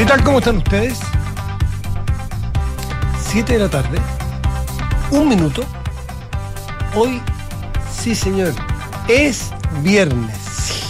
[0.00, 0.24] ¿Qué tal?
[0.24, 0.98] ¿Cómo están ustedes?
[3.22, 3.98] Siete de la tarde.
[5.10, 5.62] Un minuto.
[6.96, 7.20] Hoy,
[7.94, 8.54] sí señor,
[9.08, 9.50] es
[9.82, 10.38] viernes.
[10.38, 10.80] Sí.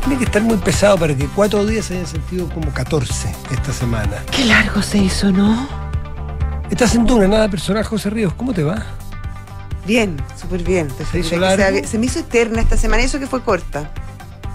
[0.00, 3.72] Tiene que estar muy pesado para que cuatro días se hayan sentido como 14 esta
[3.72, 4.18] semana.
[4.30, 5.66] Qué largo se hizo, ¿no?
[6.68, 8.34] Estás en Duna, nada personal, José Ríos.
[8.34, 8.82] ¿Cómo te va?
[9.86, 10.88] Bien, súper bien.
[10.88, 11.56] Te ¿Se hizo largo?
[11.64, 13.90] sea- se me hizo eterna esta semana eso que fue corta.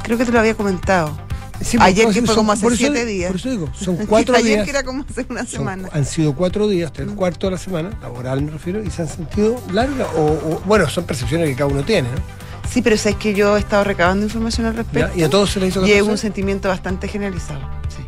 [0.04, 1.26] Creo que te lo había comentado.
[1.62, 3.28] Sí, Ayer que fue como hace eso- siete días.
[3.32, 4.64] Por eso digo, son cuatro Ayer días.
[4.66, 5.90] que era como hace una Son- semana.
[5.92, 9.02] han sido cuatro días, hasta el cuarto de la semana, laboral me refiero, y se
[9.02, 10.08] han sentido largas.
[10.16, 12.38] O, o- bueno, son percepciones que cada uno tiene, ¿no?
[12.72, 14.84] Sí, pero sabes que yo he estado recabando información al ¿Ya?
[14.84, 15.18] respecto.
[15.18, 16.12] Y a todos se les hizo Y es 14.
[16.12, 17.62] un sentimiento bastante generalizado.
[17.90, 18.04] Sí.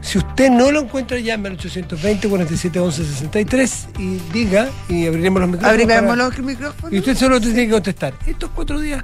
[0.00, 5.40] Si usted no lo encuentra, llame al 820 47 11 63 y diga, y abriremos
[5.40, 5.86] los micrófonos.
[5.86, 6.92] Para- los micrófonos.
[6.92, 8.14] Y usted solo tiene que contestar.
[8.26, 9.02] Estos cuatro días,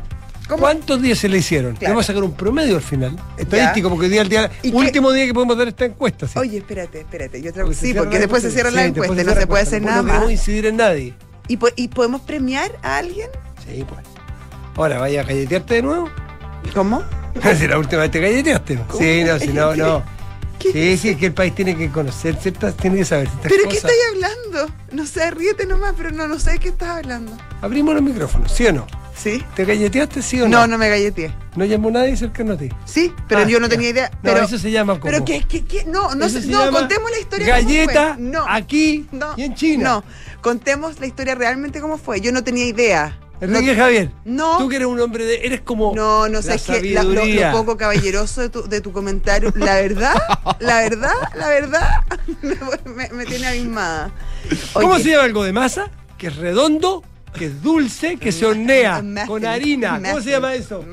[0.52, 0.62] ¿Cómo?
[0.62, 1.76] ¿cuántos días se le hicieron?
[1.76, 1.94] Claro.
[1.94, 4.76] Vamos a sacar un promedio al final, estadístico, porque hoy día el día, ¿Y qué-
[4.76, 6.26] último día que podemos dar esta encuesta.
[6.28, 6.38] ¿sí?
[6.38, 7.40] Oye, espérate, espérate.
[7.42, 9.62] Yo Porque se sí, cierra porque la después se cierra la encuesta no se puede
[9.62, 10.30] hacer nada No más.
[10.30, 11.14] incidir en nadie.
[11.48, 13.28] ¿Y, po- ¿Y podemos premiar a alguien?
[13.66, 14.00] Sí, pues.
[14.76, 16.08] Ahora, ¿vaya a galletearte de nuevo?
[16.74, 17.02] ¿Cómo?
[17.58, 18.78] Si la última vez te galleteaste.
[18.98, 20.02] Sí, no, si no, no.
[20.60, 23.68] Sí, sí, es que el país tiene que conocer ciertas, tiene que saber ciertas ¿Pero
[23.68, 24.72] qué estáis hablando?
[24.92, 27.32] No sé, ríete nomás, pero no, no sé de qué estás hablando.
[27.62, 28.86] Abrimos los micrófonos, ¿sí o no?
[29.16, 29.44] ¿Sí?
[29.54, 30.60] ¿Te galleteaste, sí o no?
[30.60, 31.34] No, no me galleteé.
[31.54, 32.68] ¿No llamó nadie cercano a ti?
[32.86, 33.70] Sí, pero Ah, yo no ya.
[33.74, 34.10] tenía idea.
[34.14, 35.04] No, Pero, eso se llama como...
[35.12, 35.84] pero ¿qué, qué, qué?
[35.84, 38.22] No, no, se no contemos la historia Galleta fue.
[38.22, 39.84] No, aquí no, y en China.
[39.84, 40.04] No,
[40.40, 42.20] contemos la historia realmente como fue.
[42.20, 43.18] Yo no tenía idea.
[43.40, 44.56] Enrique Javier, No.
[44.58, 45.44] tú que eres un hombre de...
[45.44, 45.92] Eres como...
[45.96, 49.52] No, no sé, es que la- lo, lo poco caballeroso de tu, de tu comentario,
[49.56, 50.14] la verdad,
[50.60, 51.88] la verdad, la verdad,
[52.84, 54.12] me, me tiene abismada.
[54.72, 55.90] ¿Cómo se llama algo de masa?
[56.18, 57.02] Que es redondo,
[57.32, 60.00] que es dulce, que se hornea con harina.
[60.02, 60.84] ¿Cómo se llama eso?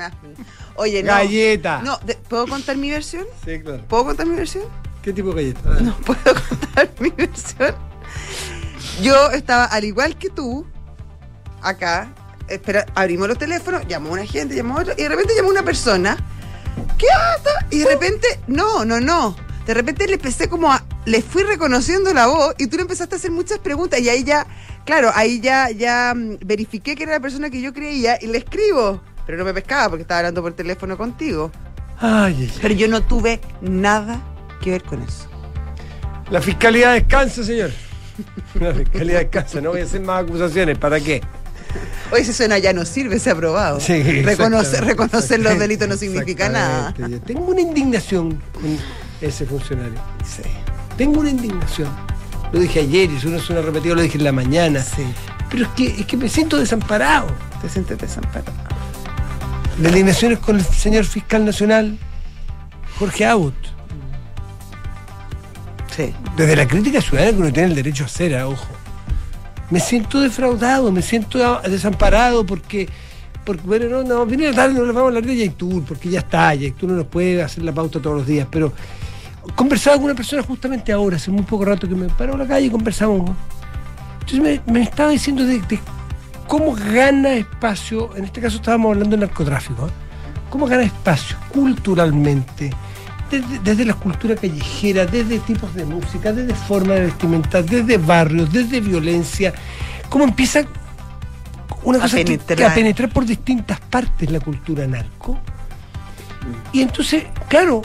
[0.75, 1.11] Oye, no.
[1.11, 1.81] Galleta.
[1.81, 3.25] No, ¿puedo contar mi versión?
[3.43, 3.83] Sí, claro.
[3.87, 4.63] ¿Puedo contar mi versión?
[5.01, 5.69] ¿Qué tipo de galleta?
[5.81, 7.75] No puedo contar mi versión.
[9.01, 10.65] Yo estaba, al igual que tú,
[11.61, 12.13] acá,
[12.47, 16.17] espera, abrimos los teléfonos, llamó una gente, llamó otro, y de repente llamó una persona.
[16.97, 17.67] ¿Qué onda?
[17.69, 19.35] Y de repente, no, no, no.
[19.65, 23.15] De repente le empecé como a, le fui reconociendo la voz y tú le empezaste
[23.15, 24.47] a hacer muchas preguntas y ahí ya,
[24.85, 28.39] claro, ahí ya, ya mm, verifiqué que era la persona que yo creía y le
[28.39, 29.01] escribo.
[29.25, 31.51] Pero no me pescaba porque estaba hablando por teléfono contigo.
[31.99, 32.51] Ay.
[32.61, 34.21] Pero yo no tuve nada
[34.61, 35.27] que ver con eso.
[36.29, 37.71] La fiscalía descansa, señor.
[38.59, 39.61] La fiscalía descansa.
[39.61, 40.77] No voy a hacer más acusaciones.
[40.77, 41.21] ¿Para qué?
[42.11, 43.79] Hoy se suena ya no sirve, se ha aprobado.
[43.79, 46.93] Sí, reconocer, los delitos no significa nada.
[46.97, 48.77] Yo tengo una indignación con
[49.21, 49.99] ese funcionario.
[50.25, 50.41] Sí,
[50.97, 51.89] Tengo una indignación.
[52.51, 54.83] Lo dije ayer y si uno suena repetido, lo dije en la mañana.
[54.83, 55.03] sí.
[55.49, 57.27] Pero es que, es que me siento desamparado.
[57.61, 58.53] Te sientes desamparado.
[59.81, 61.97] La indignación es con el señor fiscal nacional,
[62.97, 63.55] Jorge Abbott.
[65.95, 66.13] Sí.
[66.35, 68.67] Desde la crítica ciudadana que uno tiene el derecho a hacer, ah, ojo.
[69.69, 72.89] Me siento defraudado, me siento ah, desamparado porque,
[73.45, 76.09] porque bueno, no, no, viene la tarde, no le vamos a hablar de Yaitur, porque
[76.09, 78.73] ya está, Yaitur no nos puede hacer la pauta todos los días, pero
[79.55, 82.47] conversaba con una persona justamente ahora, hace muy poco rato que me paró en la
[82.47, 83.31] calle y conversamos.
[84.21, 85.79] Entonces me, me estaba diciendo de, de
[86.47, 89.91] cómo gana espacio, en este caso estábamos hablando de narcotráfico, ¿eh?
[90.49, 92.71] cómo gana espacio culturalmente,
[93.29, 98.51] desde, desde la cultura callejera, desde tipos de música, desde forma de vestimenta, desde barrios,
[98.51, 99.53] desde violencia,
[100.09, 100.63] cómo empieza
[101.83, 102.23] una A cosa que-
[102.71, 105.37] a penetrar por distintas partes la cultura narco.
[106.73, 107.81] Y entonces, claro,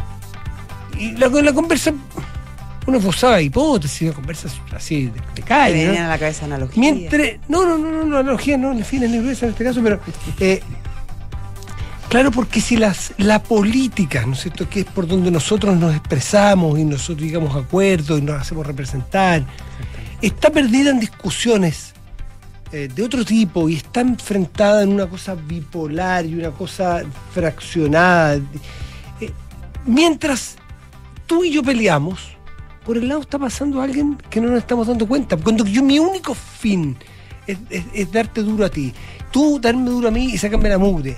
[0.99, 1.93] y la, la conversa,
[2.87, 5.91] uno esbozaba hipótesis, una conversa así de, de calle, ¿no?
[5.91, 6.79] venían a la cabeza analogías.
[6.79, 7.29] Mientras.
[7.49, 10.01] No, no, no, no, no, analogía no, en fin, es en este caso, pero.
[10.41, 10.63] eh,
[12.09, 15.95] claro, porque si las, la política, ¿no es cierto?, que es por donde nosotros nos
[15.95, 19.45] expresamos y nosotros digamos acuerdos y nos hacemos representar,
[20.21, 21.95] está perdida en discusiones
[22.73, 28.41] eh, de otro tipo y está enfrentada en una cosa bipolar y una cosa fraccionada.
[29.21, 29.31] Eh,
[29.87, 30.57] mientras
[31.27, 32.37] tú y yo peleamos,
[32.85, 35.37] por el lado está pasando alguien que no nos estamos dando cuenta.
[35.37, 36.97] Cuando yo mi único fin
[37.47, 38.93] es, darte duro a ti,
[39.31, 41.17] tú darme duro a mí y sacarme la mugre.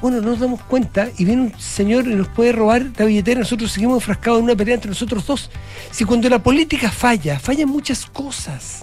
[0.00, 3.40] Bueno, no nos damos cuenta y viene un señor y nos puede robar la billetera,
[3.40, 5.50] nosotros seguimos enfrascados en una pelea entre nosotros dos.
[5.90, 8.82] Si cuando la política falla, fallan muchas cosas.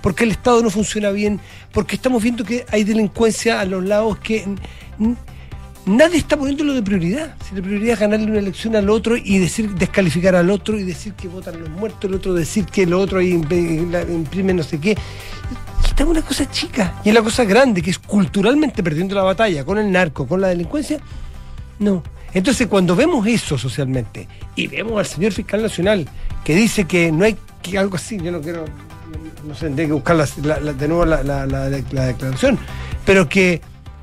[0.00, 1.40] Porque el Estado no funciona bien,
[1.72, 4.46] porque estamos viendo que hay delincuencia a los lados que
[5.86, 7.34] nadie está poniéndolo de prioridad.
[7.48, 10.84] Si la prioridad es ganarle una elección al otro y decir descalificar al otro y
[10.84, 14.96] decir que votan los muertos, el otro decir que el otro imprime no sé qué.
[15.84, 17.00] Está una cosa chica.
[17.04, 20.40] Y es la cosa grande, que es culturalmente perdiendo la batalla con el narco, con
[20.40, 21.00] la delincuencia.
[21.78, 22.02] No.
[22.34, 26.06] Entonces, cuando vemos eso socialmente y vemos al señor fiscal nacional
[26.44, 28.66] que dice que no hay que algo así, yo no quiero,
[29.46, 32.58] no sé, tendré que buscar de nuevo la declaración,
[33.06, 33.62] pero que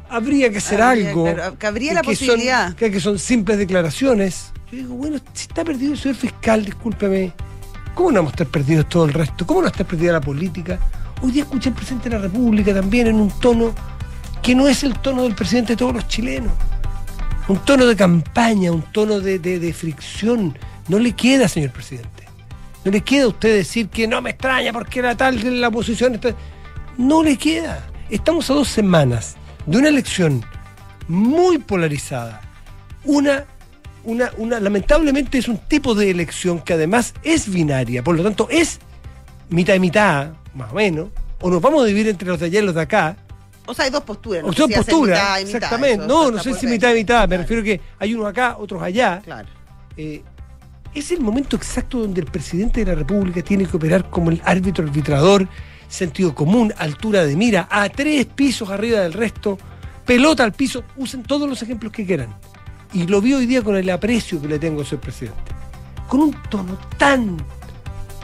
[0.10, 1.24] habría que hacer Habría, algo.
[1.34, 2.74] claro, que habría la son- posibilidad.
[2.76, 4.52] que, que son simples declaraciones.
[4.72, 7.34] Yo digo, bueno, si está perdido el señor fiscal, discúlpeme,
[7.94, 9.46] ¿cómo no vamos a estar perdidos todo el resto?
[9.46, 10.80] ¿Cómo no está perdida la política?
[11.22, 13.74] Hoy día escuché al presidente de la República también en un tono
[14.42, 16.52] que no es el tono del presidente de todos los chilenos.
[17.48, 20.58] Un tono de campaña, un tono de, de- de fricción.
[20.88, 22.26] No le queda, señor presidente.
[22.84, 26.16] No le queda a usted decir que no me extraña porque era tal la oposición.
[26.16, 26.36] está-
[26.98, 27.88] No le queda.
[28.10, 29.36] Estamos a dos semanas
[29.66, 30.44] de una elección
[31.08, 32.42] muy polarizada.
[33.04, 33.46] Una,
[34.04, 38.48] una, una, lamentablemente es un tipo de elección que además es binaria, por lo tanto
[38.50, 38.80] es
[39.50, 41.10] mitad y mitad, más o menos.
[41.42, 43.18] O nos vamos a dividir entre los de allá y los de acá,
[43.68, 44.44] O sea, hay dos posturas.
[44.44, 46.06] o sé son si posturas, mitad y mitad, exactamente.
[46.06, 48.82] eso no, no sé si mitad y mitad, me refiero que hay unos acá, otros
[48.82, 49.22] allá.
[49.24, 49.48] Claro.
[49.98, 50.24] Eh,
[50.96, 54.42] es el momento exacto donde el presidente de la República tiene que operar como el
[54.46, 55.48] árbitro arbitrador,
[55.88, 59.58] sentido común, altura de mira, a tres pisos arriba del resto,
[60.06, 62.36] pelota al piso, usen todos los ejemplos que quieran.
[62.94, 65.52] Y lo vi hoy día con el aprecio que le tengo a ese presidente.
[66.08, 67.38] Con un tono tan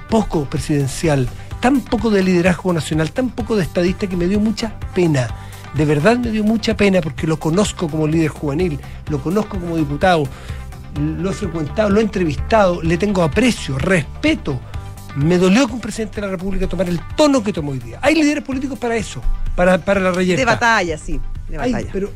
[0.10, 1.28] poco presidencial,
[1.60, 5.28] tan poco de liderazgo nacional, tan poco de estadista que me dio mucha pena.
[5.74, 8.80] De verdad me dio mucha pena porque lo conozco como líder juvenil,
[9.10, 10.24] lo conozco como diputado,
[11.00, 14.60] lo he frecuentado, lo he entrevistado, le tengo aprecio, respeto.
[15.16, 18.00] Me dolió que un presidente de la República tomara el tono que tomó hoy día.
[18.02, 19.22] Hay líderes políticos para eso,
[19.56, 20.40] para, para la reyerta.
[20.40, 21.20] De batalla, sí.
[21.50, 21.90] De batalla.
[21.92, 22.10] pero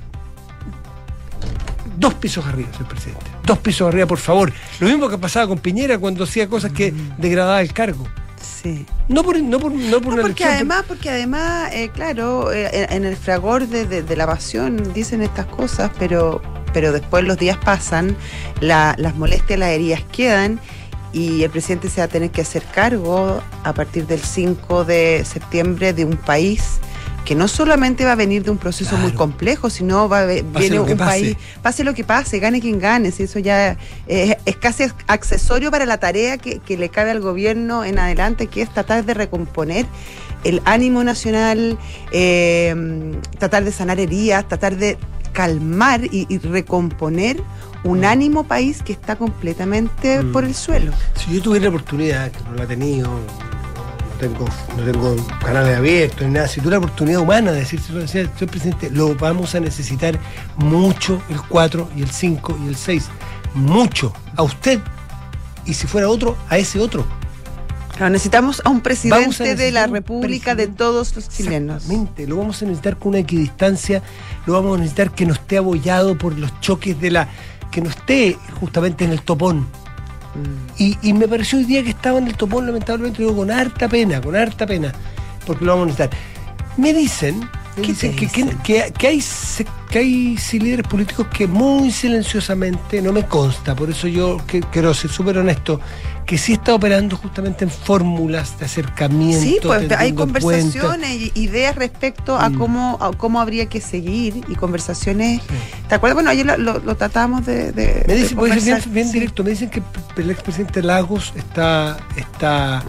[1.97, 3.25] dos pisos arriba, señor presidente.
[3.45, 4.51] Dos pisos arriba, por favor.
[4.79, 7.13] Lo mismo que pasaba con Piñera cuando hacía cosas que Mm.
[7.17, 8.05] degradaba el cargo.
[8.41, 8.85] Sí.
[9.07, 10.49] No por, no por, no por No, una porque elección.
[10.49, 14.93] además, porque además, eh, claro, eh, en, en el fragor de, de- de la pasión
[14.93, 16.41] dicen estas cosas, pero,
[16.73, 18.15] pero después los días pasan,
[18.61, 20.59] la- las molestias, las heridas quedan
[21.15, 25.23] y el presidente se va a tener que hacer cargo a partir del 5 de
[25.23, 26.81] septiembre de un país
[27.23, 30.43] que no solamente va a venir de un proceso muy complejo, sino va a Pase
[30.43, 30.95] viene un pase.
[30.97, 33.77] país, pase lo que pase, gane quien gane, si eso ya
[34.07, 38.61] es casi accesorio para la tarea que, que le cabe al gobierno en adelante, que
[38.61, 39.87] es tratar de recomponer
[40.43, 41.79] el ánimo nacional,
[42.11, 42.75] eh,
[43.39, 44.97] tratar de sanar heridas, tratar de
[45.33, 47.41] calmar y, y recomponer
[47.85, 50.31] un ánimo país que está completamente Mm.
[50.33, 50.91] por el suelo.
[51.15, 53.19] Si yo tuviera la oportunidad, que no la he tenido, no
[54.19, 54.45] tengo,
[54.77, 58.89] no tengo canales abiertos ni nada, si tuviera la oportunidad humana de decir, señor presidente,
[58.89, 60.19] lo vamos a necesitar
[60.57, 63.05] mucho el 4 y el 5 y el 6.
[63.53, 64.13] Mucho.
[64.35, 64.79] A usted.
[65.65, 67.05] Y si fuera otro, a ese otro.
[67.95, 71.83] Claro, necesitamos a un a presidente de la República de todos los chilenos.
[71.83, 74.01] Exactamente, lo vamos a necesitar con una equidistancia,
[74.45, 77.29] lo vamos a necesitar que no esté abollado por los choques de la.
[77.75, 79.59] Que no esté justamente en el topón.
[79.59, 80.71] Mm.
[80.77, 83.89] Y, y me pareció hoy día que estaba en el topón, lamentablemente, digo, con harta
[83.89, 84.93] pena, con harta pena,
[85.45, 86.17] porque lo vamos a necesitar.
[86.77, 87.41] Me dicen,
[87.77, 89.21] me ¿Qué dicen te que, hay,
[89.89, 94.93] que hay líderes políticos que muy silenciosamente, no me consta, por eso yo que- quiero
[94.93, 95.79] ser súper honesto,
[96.25, 99.41] que sí está operando justamente en fórmulas de acercamiento.
[99.41, 102.57] Sí, pues hay conversaciones y ideas respecto a Mm.
[102.57, 105.41] cómo a cómo habría que seguir y conversaciones.
[105.41, 105.47] Sí.
[105.87, 106.15] ¿Te acuerdas?
[106.15, 109.13] Bueno, ayer lo, lo- lo tratamos de, de- Me dicen, ser bien, bien Sí.
[109.13, 109.83] directo, me dicen que
[110.17, 112.83] el expresidente Lagos está, está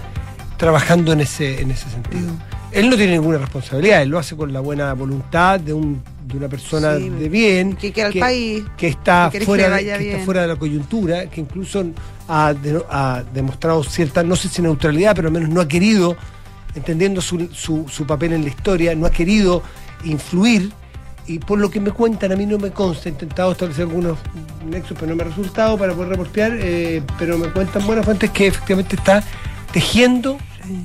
[0.56, 2.32] trabajando en ese, en ese sentido.
[2.32, 2.55] Mm.
[2.76, 6.36] Él no tiene ninguna responsabilidad, él lo hace con la buena voluntad de, un, de
[6.36, 8.64] una persona Sí, de bien, que quiere al país.
[8.76, 10.24] que está, que quiere que fuera de, vaya que está bien.
[10.26, 11.84] fuera de la coyuntura, que incluso
[12.28, 16.16] ha, de- ha demostrado cierta, no sé si neutralidad, pero al menos no ha querido,
[16.74, 19.62] entendiendo su, su- su papel en la historia, no ha querido
[20.04, 20.70] influir.
[21.28, 24.18] Y por lo que me cuentan, a mí no me consta, he intentado establecer algunos
[24.68, 28.30] nexos, pero no me ha resultado para poder reportear, eh, pero me cuentan buenas fuentes
[28.30, 29.24] que efectivamente está
[29.72, 30.38] tejiendo,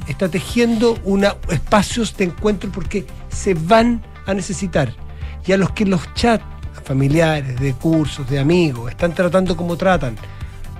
[0.08, 4.94] está tejiendo una, espacios de encuentro porque se van a necesitar.
[5.46, 6.44] Y a los que los chats
[6.84, 10.16] familiares, de cursos, de amigos, están tratando como tratan,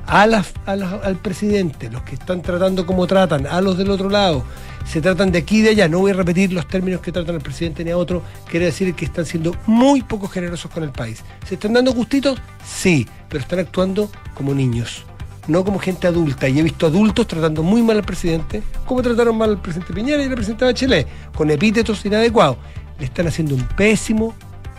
[0.08, 4.44] a las- al presidente, los que están tratando como tratan, a los del otro lado,
[4.86, 5.88] se tratan de aquí y de allá.
[5.88, 8.94] No voy a repetir los términos que tratan al presidente ni a otro, quiere decir
[8.96, 11.24] que están siendo muy poco generosos con el país.
[11.48, 12.40] ¿Se están dando gustitos?
[12.66, 15.06] Sí, pero están actuando como niños,
[15.48, 16.48] no como gente adulta.
[16.48, 20.22] Y he visto adultos tratando muy mal al presidente, como trataron mal al presidente Piñera
[20.24, 22.58] y al presidente Bachelet, con epítetos inadecuados.
[23.00, 24.34] Le están haciendo un pésimo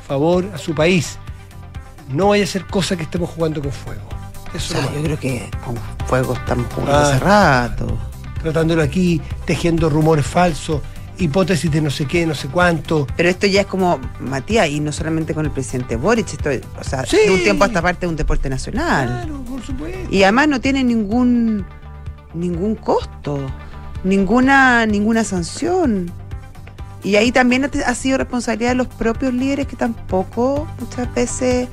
[0.07, 1.19] favor a su país.
[2.09, 4.03] No vaya a ser cosa que estemos jugando con fuego.
[4.53, 5.77] O Eso sea, yo creo que con
[6.07, 7.99] fuego estamos jugando Ah, hace rato.
[8.43, 10.81] tratándolo aquí, tejiendo rumores falsos,
[11.19, 13.07] hipótesis de no sé qué, no sé cuánto.
[13.17, 16.51] Pero esto ya es como, Matías, y no solamente con el presidente Boric, esto,
[16.81, 17.19] o sea, Sí.
[17.27, 19.07] de un tiempo a esta parte es un deporte nacional.
[19.07, 20.09] Claro, por supuesto.
[20.11, 21.65] Y además no tiene ningún
[22.35, 23.39] ningún costo,
[24.05, 26.11] ninguna ninguna sanción.
[27.05, 31.69] Y ahí también ha sido responsabilidad de los propios líderes que tampoco muchas veces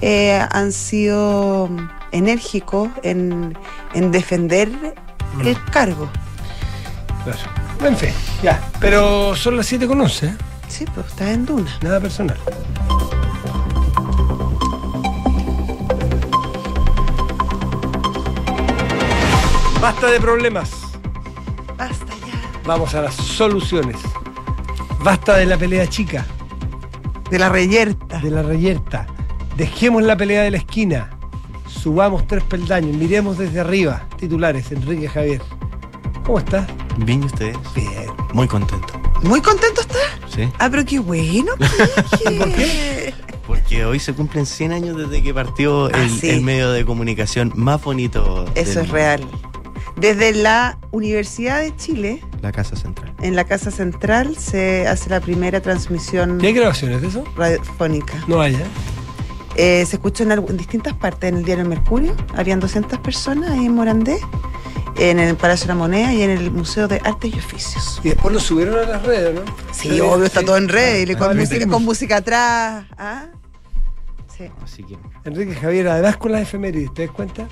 [0.00, 1.70] eh, han sido
[2.10, 3.56] enérgicos en,
[3.94, 4.68] en defender
[5.44, 6.08] el cargo.
[7.24, 7.38] Claro.
[7.88, 8.10] En fin,
[8.42, 8.60] ya.
[8.80, 10.34] Pero son las 7 con 11, ¿eh?
[10.68, 11.70] Sí, pues está en duna.
[11.82, 12.38] Nada personal.
[19.80, 20.70] Basta de problemas.
[21.76, 22.60] Basta ya.
[22.66, 23.96] Vamos a las soluciones.
[25.02, 26.24] Basta de la pelea chica,
[27.30, 28.18] De la reyerta.
[28.20, 29.06] de la reyerta.
[29.56, 31.10] Dejemos la pelea de la esquina.
[31.68, 32.96] Subamos tres peldaños.
[32.96, 34.02] Miremos desde arriba.
[34.16, 35.42] Titulares, Enrique Javier.
[36.24, 36.66] ¿Cómo estás?
[36.98, 37.56] Bien, ¿y ustedes?
[37.74, 38.06] Bien.
[38.32, 39.00] Muy contento.
[39.22, 39.98] Muy contento está.
[40.28, 40.48] ¿Sí?
[40.58, 41.52] Ah, pero qué bueno.
[42.38, 43.14] ¿Por qué?
[43.46, 46.30] Porque hoy se cumplen 100 años desde que partió Ah, el, sí.
[46.30, 48.44] el medio de comunicación más bonito.
[48.54, 49.28] Eso del es real.
[49.96, 53.12] Desde la Universidad de Chile, La Casa Central.
[53.22, 57.22] en la Casa Central, se hace la primera transmisión ¿Qué hay grabaciones de eso?
[57.36, 58.14] radiofónica.
[58.26, 58.64] No hay, ¿eh?
[59.56, 63.66] Eh, se escuchó en, en distintas partes, en el diario Mercurio, habían 200 personas ahí
[63.66, 64.18] en Morandé,
[64.96, 68.00] en el Palacio de la Moneda y en el Museo de Artes y Oficios.
[68.04, 69.42] Y después lo subieron a las redes, ¿no?
[69.72, 72.86] Sí, obvio, está todo en red, y Ah, con, lo música, con música atrás.
[72.98, 73.26] ¿ah?
[74.36, 74.44] Sí.
[74.62, 74.96] Así que.
[75.24, 77.46] Enrique Javier, además con las efemérides, ¿te das cuenta?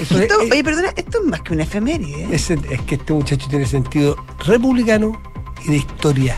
[0.00, 2.24] Eso Esto- es- oye, perdona, esto es más que una efeméride.
[2.24, 2.28] ¿eh?
[2.32, 5.20] es- es que este muchacho tiene sentido republicano
[5.64, 6.36] y de historia.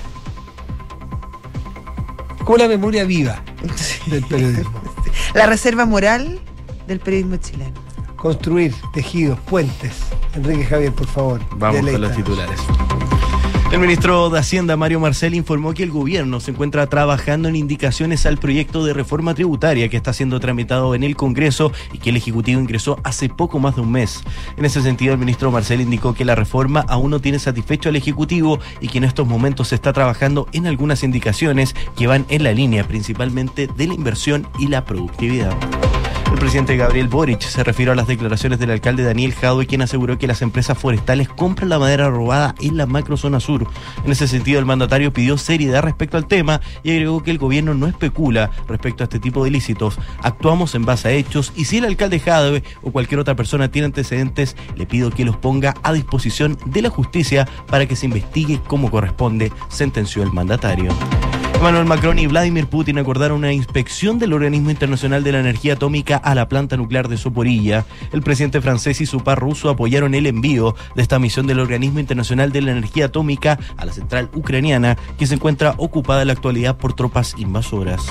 [2.45, 3.43] Como la memoria viva
[4.07, 4.81] del periodismo.
[5.35, 6.41] La reserva moral
[6.89, 7.81] del periodismo chileno.
[8.21, 10.03] Construir tejidos, puentes.
[10.35, 11.41] Enrique Javier, por favor.
[11.57, 12.61] Vamos con los titulares.
[13.73, 18.27] El ministro de Hacienda, Mario Marcel, informó que el gobierno se encuentra trabajando en indicaciones
[18.27, 22.17] al proyecto de reforma tributaria que está siendo tramitado en el Congreso y que el
[22.17, 24.23] Ejecutivo ingresó hace poco más de un mes.
[24.59, 27.97] En ese sentido, el ministro Marcel indicó que la reforma aún no tiene satisfecho al
[27.97, 32.43] Ejecutivo y que en estos momentos se está trabajando en algunas indicaciones que van en
[32.43, 35.57] la línea principalmente de la inversión y la productividad.
[36.31, 40.17] El presidente Gabriel Boric se refirió a las declaraciones del alcalde Daniel Jadwe, quien aseguró
[40.17, 43.67] que las empresas forestales compran la madera robada en la macrozona sur.
[44.05, 47.75] En ese sentido, el mandatario pidió seriedad respecto al tema y agregó que el gobierno
[47.75, 49.99] no especula respecto a este tipo de ilícitos.
[50.23, 53.87] Actuamos en base a hechos y si el alcalde Jadwe o cualquier otra persona tiene
[53.87, 58.61] antecedentes, le pido que los ponga a disposición de la justicia para que se investigue
[58.67, 60.91] como corresponde, sentenció el mandatario.
[61.61, 66.17] Emmanuel Macron y Vladimir Putin acordaron una inspección del Organismo Internacional de la Energía Atómica
[66.17, 67.85] a la planta nuclear de Soporilla.
[68.13, 72.01] El presidente francés y su par ruso apoyaron el envío de esta misión del Organismo
[72.01, 76.33] Internacional de la Energía Atómica a la central ucraniana, que se encuentra ocupada en la
[76.33, 78.07] actualidad por tropas invasoras.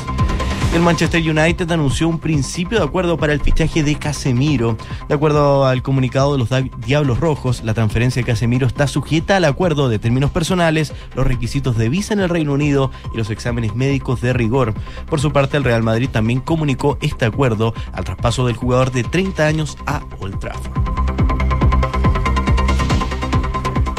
[0.72, 4.78] El Manchester United anunció un principio de acuerdo para el fichaje de Casemiro.
[5.08, 6.50] De acuerdo al comunicado de los
[6.86, 11.76] Diablos Rojos, la transferencia de Casemiro está sujeta al acuerdo de términos personales, los requisitos
[11.76, 14.76] de visa en el Reino Unido y los exámenes médicos de rigor.
[15.10, 19.04] Por su parte, el Real Madrid también comunicó este acuerdo al traspaso del jugador de
[19.04, 20.72] 30 años a Old Trafford.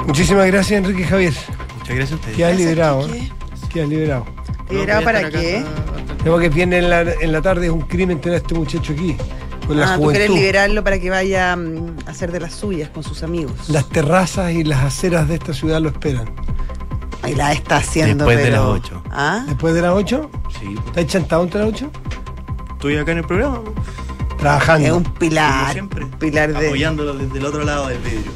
[0.07, 1.35] Muchísimas gracias, Enrique Javier.
[1.79, 2.37] Muchas gracias a ustedes.
[2.37, 3.09] Queda Gracias, liberado.
[3.13, 3.33] ¿eh?
[3.73, 4.27] Queda liberado.
[4.71, 5.65] ¿Liberado para qué?
[6.23, 8.93] Tengo que viene en la, en la tarde es un crimen tener a este muchacho
[8.93, 9.17] aquí.
[9.67, 10.35] Con la Ah, tú querés juventud.
[10.37, 13.69] liberarlo para que vaya mm, a hacer de las suyas con sus amigos.
[13.69, 16.29] Las terrazas y las aceras de esta ciudad lo esperan.
[17.23, 19.03] Ahí la está haciendo, Después de las ocho.
[19.11, 19.45] ¿Ah?
[19.47, 21.91] Después de las 8, Sí, ¿estás chantado entre las 8?
[22.73, 23.61] estoy acá en el programa.
[24.39, 24.87] Trabajando.
[24.87, 25.73] Es un Como pilar.
[25.73, 26.05] siempre.
[26.05, 26.67] un pilar de.
[26.67, 28.33] Apoyándolo desde el otro lado del vidrio.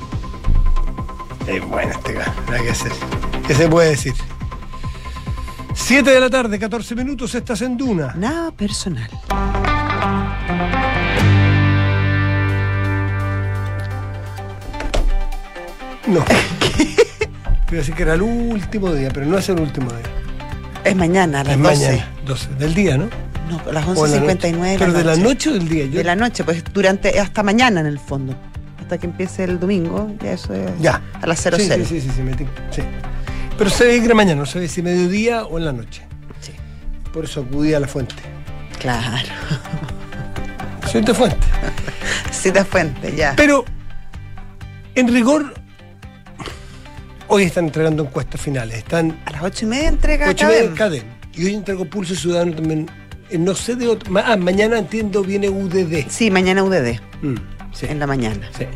[1.46, 2.92] Es bueno este que hacer.
[3.46, 4.14] ¿Qué se puede decir?
[5.74, 8.14] 7 de la tarde, 14 minutos, estás en Duna.
[8.16, 9.10] Nada personal.
[16.06, 16.24] No.
[17.66, 20.02] Quiero decir que era el último día, pero no es el último día.
[20.84, 21.86] Es mañana, a las es 12.
[21.86, 22.48] mañana, 12.
[22.58, 23.08] Del día, ¿no?
[23.50, 24.52] No, a las O en la noche.
[24.52, 25.50] 11.59 de Pero la de la noche.
[25.50, 25.86] o del día.
[25.86, 28.34] Yo- De la noche, pues durante hasta mañana en el fondo.
[28.80, 31.00] Hasta que empiece el domingo, ya eso es Ya.
[31.20, 31.58] a las 00.
[31.58, 32.82] Sí, sí, sí, sí, sí, me sí.
[33.58, 36.02] Pero se ve que mañana, no se ve si mediodía o en la noche.
[36.40, 36.52] Sí.
[37.12, 38.14] Por eso acudí a la fuente.
[38.80, 39.28] Claro.
[40.90, 41.46] Soy de fuente.
[42.32, 43.34] Cita fuente, ya.
[43.36, 43.64] Pero,
[44.94, 45.54] en rigor,
[47.28, 48.78] hoy están entregando encuestas finales.
[48.78, 51.04] Están A las ocho y media entrega ocho y media en Cadem.
[51.34, 52.90] Y hoy entrego Pulso Ciudadano también.
[53.30, 54.12] Eh, No sé de otro.
[54.24, 56.06] Ah, mañana entiendo viene UDD.
[56.08, 57.34] Sí, mañana UDD, Mm,
[57.72, 58.48] sí, en la mañana.
[58.56, 58.66] sí.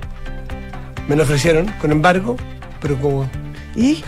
[1.09, 2.37] Me lo ofrecieron con embargo,
[2.81, 3.29] pero como
[3.75, 4.03] ¿Y?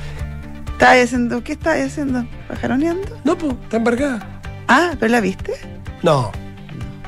[0.81, 1.45] ¿Estás haciendo?
[1.45, 2.25] ¿Qué estás haciendo?
[2.49, 3.19] ¿Pajaroneando?
[3.23, 4.41] No, pues, está embargada.
[4.67, 5.53] Ah, ¿pero la viste?
[6.03, 6.33] No,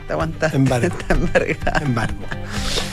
[0.07, 0.59] Te aguantaste.
[0.59, 0.89] Embargo.
[0.99, 1.81] Está embargada.
[1.83, 2.19] embargo.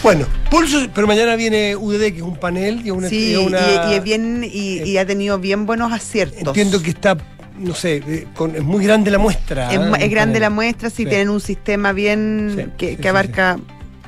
[0.02, 3.10] Bueno, pulso, pero mañana viene UDD, que es un panel y una.
[3.10, 3.60] Sí, y una-
[3.90, 6.40] y, y es bien, y, y ha tenido bien buenos aciertos.
[6.48, 7.18] Entiendo que está,
[7.58, 9.74] no sé, eh, con- es muy grande la muestra.
[9.74, 9.92] Es, ¿eh?
[10.00, 11.10] es grande la muestra, sí, Sí.
[11.10, 13.58] tienen un sistema bien Sí, que, sí, que sí, abarca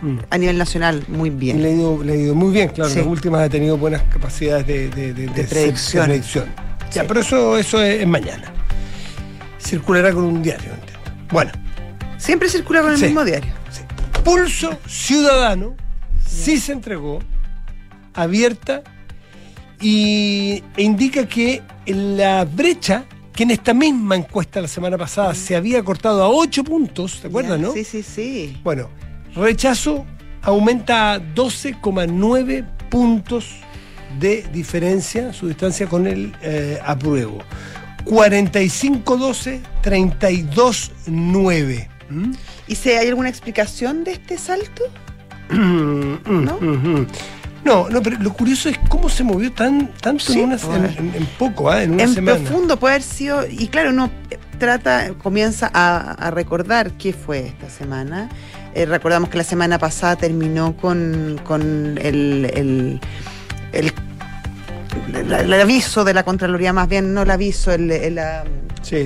[0.01, 0.17] Mm.
[0.29, 1.61] a nivel nacional muy bien.
[1.61, 2.89] Le ha, ido, le ha ido muy bien, claro.
[2.89, 2.97] Sí.
[2.97, 6.11] Las últimas ha tenido buenas capacidades de, de, de- de- predicción.
[6.11, 6.99] Ya, Sí.
[7.07, 8.51] pero eso, eso es, es mañana.
[9.59, 11.01] Circulará con un diario, entiendo.
[11.31, 11.51] Bueno,
[12.17, 13.05] Siempre circula con el Sí.
[13.05, 13.51] mismo diario.
[13.71, 13.81] sí.
[14.23, 15.75] Pulso Ciudadano
[16.27, 17.19] sí se entregó,
[18.13, 18.83] abierta,
[19.81, 25.33] y, e indica que en la brecha, que en esta misma encuesta la semana pasada
[25.33, 27.73] se había cortado a 8 puntos, ¿te acuerdas, no?
[27.73, 28.59] Sí, sí, sí.
[28.63, 28.89] Bueno,
[29.35, 30.05] rechazo
[30.41, 33.49] aumenta a 12,9 puntos
[34.19, 37.39] de diferencia, su distancia con el eh, apruebo.
[38.05, 41.87] 45-12, 32-9.
[42.09, 42.31] ¿Mm?
[42.67, 44.83] ¿Y si hay alguna explicación de este salto?
[45.49, 46.19] ¿No?
[46.25, 47.05] ¿No?
[47.63, 50.97] No, pero lo curioso es cómo se movió tan, tanto Sí, en, una- pues.
[50.97, 51.83] en, en- poco, ¿ah?
[51.83, 52.39] en una en semana.
[52.39, 54.09] profundo puede haber sido, y claro, uno
[54.57, 58.29] trata, comienza a, a recordar qué fue esta semana.
[58.73, 62.99] Eh, recordamos que la semana pasada terminó con, con el, el,
[63.73, 68.43] el- aviso de la Contraloría, más bien no el aviso, el, el, ah,
[68.81, 69.03] Sí,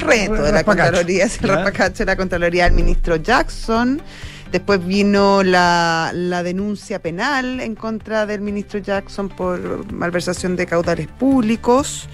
[0.00, 1.46] reto de la Contraloría, el ¿ya?
[1.54, 4.02] raspacacho de la Contraloría del ministro Jackson.
[4.50, 11.08] Después vino la, la denuncia penal en contra del ministro Jackson por malversación de caudales
[11.08, 12.08] públicos.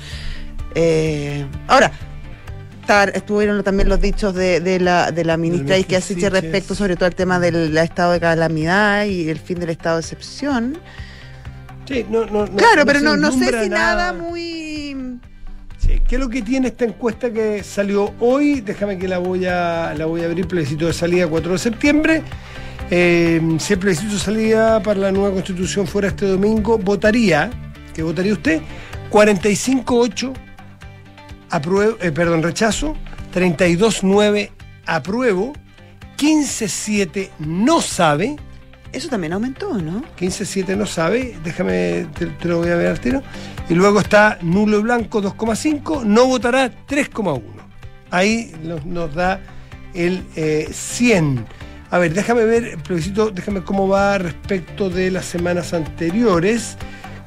[0.75, 1.91] Eh, ahora,
[2.81, 6.43] estar- estuvieron también los dichos de, de la, de la ministra ministro Isquia Siches Siches.
[6.43, 10.01] respecto sobre todo al tema del estado de calamidad y el fin del estado de
[10.03, 10.79] excepción.
[11.87, 15.19] Sí, no, no, no- claro, no pero no, no sé si nada muy...
[15.79, 18.61] Sí, ¿qué es lo que tiene esta encuesta que salió hoy?
[18.61, 22.23] Déjame que la voy a, la voy a abrir, plebiscito de salida 4 de septiembre.
[22.91, 27.51] Eh, si el plebiscito de salida para la nueva constitución fuera este domingo, votaría,
[27.95, 28.61] ¿qué votaría usted?
[29.11, 30.33] 45-8
[31.51, 32.97] apruebo, eh, perdón, rechazo,
[33.35, 34.51] 32-9
[34.87, 35.53] apruebo,
[36.17, 38.37] 15-7 no sabe,
[38.93, 40.03] Eso también aumentó, ¿no?
[40.19, 43.23] 15-7 no sabe, déjame, te, te lo voy a ver al tiro.
[43.69, 47.41] Y luego está nulo y blanco 2,5, no votará 3,1.
[48.11, 49.41] Ahí nos, nos da
[49.95, 51.47] el eh, 100.
[51.91, 56.77] A ver, déjame ver, plebiscito, déjame cómo va respecto de las semanas anteriores.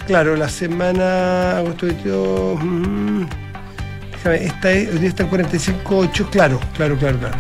[0.08, 1.58] Claro, la semana.
[1.58, 2.60] Agosto 22.
[4.30, 6.30] Mm, esta es, hoy día está en 45,8.
[6.30, 7.38] Claro, claro, claro, claro.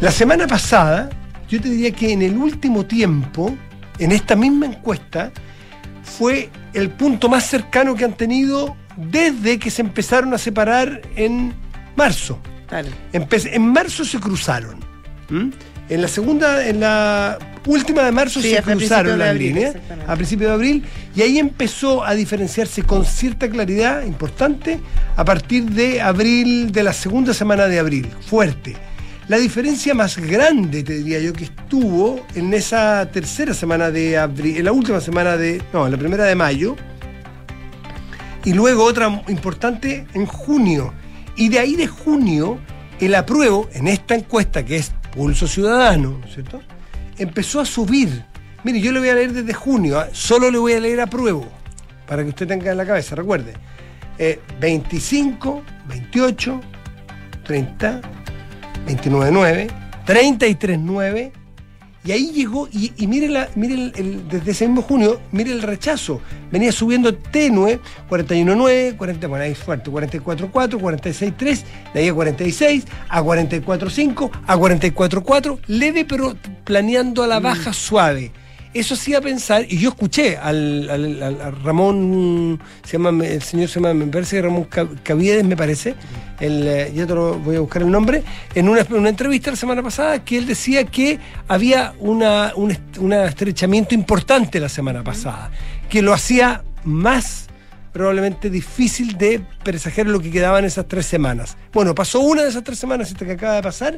[0.00, 1.10] La semana pasada,
[1.48, 3.56] yo te diría que en el último tiempo,
[3.98, 5.32] en esta misma encuesta,
[6.02, 11.54] fue el punto más cercano que han tenido desde que se empezaron a separar en
[11.96, 12.38] marzo.
[12.68, 12.88] Claro.
[13.12, 14.80] En marzo se cruzaron.
[15.30, 15.52] ¿m?
[15.88, 20.14] En la segunda, en la última de marzo Sí, se cruzaron las abril, líneas a
[20.16, 24.80] principios de abril y ahí empezó a diferenciarse con cierta claridad importante
[25.16, 28.76] a partir de abril, de la segunda semana de abril, fuerte.
[29.28, 34.58] La diferencia más grande, te diría yo, que estuvo en esa tercera semana de abril,
[34.58, 36.76] en la última semana de, no, en la primera de mayo,
[38.44, 40.94] y luego otra importante en junio.
[41.36, 42.58] Y de ahí de junio,
[43.00, 46.60] el apruebo, en esta encuesta que es Pulso Ciudadano, ¿no es ¿cierto?
[47.16, 48.22] Empezó a subir.
[48.62, 50.08] Mire, yo le voy a leer desde junio, ¿ah?
[50.12, 51.48] solo le voy a leer apruebo,
[52.06, 53.54] para que usted tenga en la cabeza, recuerde.
[54.18, 56.60] Eh, 25, 28,
[57.44, 58.00] 30,
[58.86, 59.70] 29.9,
[60.06, 61.32] 33.9,
[62.06, 65.50] y ahí llegó, y, y mire, la, mire el- el- desde ese mismo junio, mire
[65.52, 66.20] el rechazo.
[66.52, 72.84] Venía subiendo tenue, 41.9, 40, bueno, ahí es fuerte, 44.4, 46.3, de ahí a 46,
[73.08, 78.30] a 44.5, a 44.4, leve pero planeando a la baja suave.
[78.78, 84.10] Eso hacía pensar, y yo escuché al, Ramón, se llama, el señor se llama, me
[84.42, 85.94] Ramón Ca- Caviedes, me parece,
[86.40, 88.22] el, eh, ya te lo voy a buscar el nombre,
[88.54, 93.12] en una, una entrevista la semana pasada, que él decía que había una, un, un
[93.14, 95.50] estrechamiento importante la semana pasada,
[95.88, 97.46] que lo hacía más
[97.94, 101.56] probablemente difícil de presagiar lo que quedaba en esas tres semanas.
[101.72, 103.96] Bueno, pasó una de esas tres semanas, esta que acaba de pasar,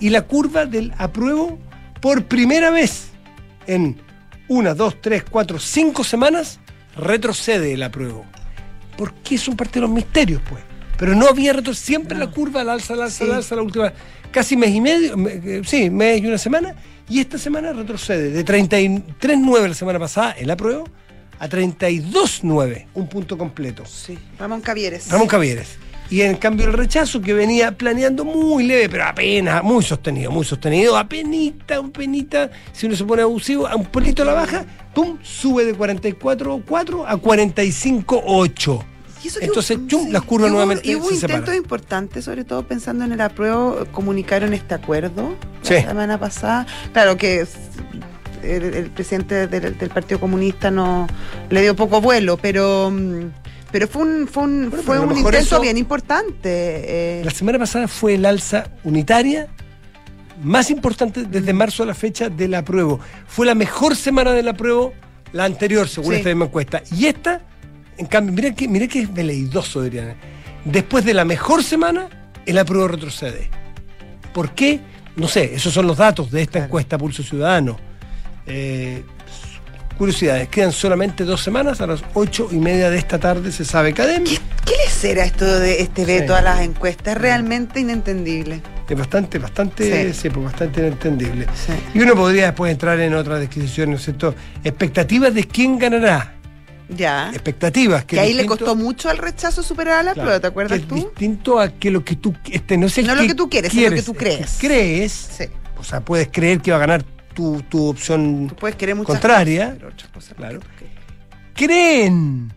[0.00, 1.60] y la curva del apruebo
[2.00, 3.10] por primera vez
[3.68, 4.04] en
[4.48, 6.58] una, dos, tres, cuatro, cinco semanas
[6.96, 8.24] retrocede el apruebo.
[8.96, 10.62] Porque es un parte de los misterios, pues.
[10.98, 13.36] Pero no había retro siempre la curva al alza, al alza, al Sí.
[13.36, 13.92] alza, la última,
[14.30, 16.74] casi mes y medio, me- eh, sí, mes y una semana,
[17.08, 20.88] y esta semana retrocede de 33.9 la semana pasada, el apruebo,
[21.38, 23.84] a 32.9, un punto completo.
[23.84, 24.18] Sí.
[24.38, 25.10] Ramón Cavieres.
[25.10, 25.76] Ramón Cavieres.
[26.08, 30.44] Y en cambio el rechazo que venía planeando muy leve, pero apenas, muy sostenido, muy
[30.44, 34.64] sostenido, apenita, un penita, si uno se pone abusivo, a un a la baja,
[34.94, 35.18] ¡pum!
[35.22, 38.84] sube de 44.4 a 45.8.
[39.24, 40.12] Y eso que Entonces, hubo- chum, sí.
[40.12, 41.56] las curvas Y hubo- nuevamente Y hubo se intentos separan.
[41.56, 45.74] importantes, sobre todo pensando en el apruebo, comunicaron este acuerdo Sí.
[45.74, 46.66] la semana pasada.
[46.92, 47.44] Claro que
[48.44, 51.08] el, el presidente del, del Partido Comunista no
[51.50, 53.30] le dio poco vuelo, pero mm,
[53.78, 56.40] pero fue un fue un, Bueno, fue un intento eso- bien importante.
[56.44, 59.48] eh, La semana pasada fue el alza unitaria
[60.42, 62.98] más importante desde marzo a la fecha del apruebo.
[63.26, 64.94] Fue la mejor semana del apruebo,
[65.32, 66.16] la anterior, según Sí.
[66.20, 66.82] esta misma encuesta.
[66.90, 67.42] Y esta,
[67.98, 70.14] en cambio, mira que, mira que es veleidoso, Adriana.
[70.64, 72.08] Después de la mejor semana,
[72.46, 73.50] el apruebo retrocede.
[74.32, 74.80] ¿Por qué?
[75.16, 76.64] No sé, esos son los datos de esta Claro.
[76.66, 77.76] encuesta Pulso Ciudadano.
[78.46, 79.02] Eh,
[79.96, 83.92] curiosidades, quedan solamente dos semanas, a las ocho y media de esta tarde se sabe
[83.92, 84.24] Cadem.
[84.24, 86.38] ¿Qué, qué le será esto de este veto Sí.
[86.38, 87.16] a las encuestas?
[87.16, 88.62] Es realmente inentendible.
[88.88, 90.20] Es bastante, bastante, Sí.
[90.22, 91.46] sí, pues bastante inentendible.
[91.66, 91.72] Sí.
[91.98, 94.34] Y uno podría después entrar en otras disquisiciones, ¿no es cierto?
[94.62, 96.32] Expectativas de quién ganará.
[96.88, 97.30] Ya.
[97.32, 98.04] Expectativas.
[98.04, 100.82] Que ahí le costó mucho al rechazo superar a la claro, prueba, ¿te acuerdas que
[100.84, 100.94] es tú?
[100.94, 102.32] distinto a que lo que tú.
[102.48, 104.56] Este, no el No lo que tú quieres, es lo que tú es crees.
[104.60, 105.12] crees.
[105.36, 105.44] Sí.
[105.78, 107.04] O sea, puedes creer que va a ganar
[107.36, 109.66] tu, tu opción Tú puedes querer muchas contraria.
[109.66, 110.58] cosas, pero otras cosas Claro.
[110.78, 110.86] que.
[111.54, 112.52] Creen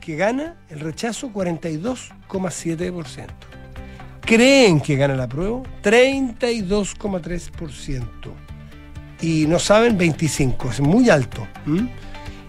[0.00, 3.26] que gana el rechazo 42,7%.
[4.22, 8.02] Creen que gana la prueba 32,3%.
[9.20, 11.46] Y no saben 25%, es muy alto.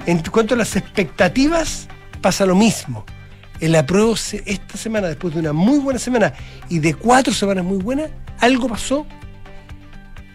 [0.05, 1.87] En cuanto a las expectativas,
[2.21, 3.05] pasa lo mismo.
[3.59, 6.33] El apruebo esta semana, después de una muy buena semana
[6.69, 9.05] y de cuatro semanas muy buenas, algo pasó.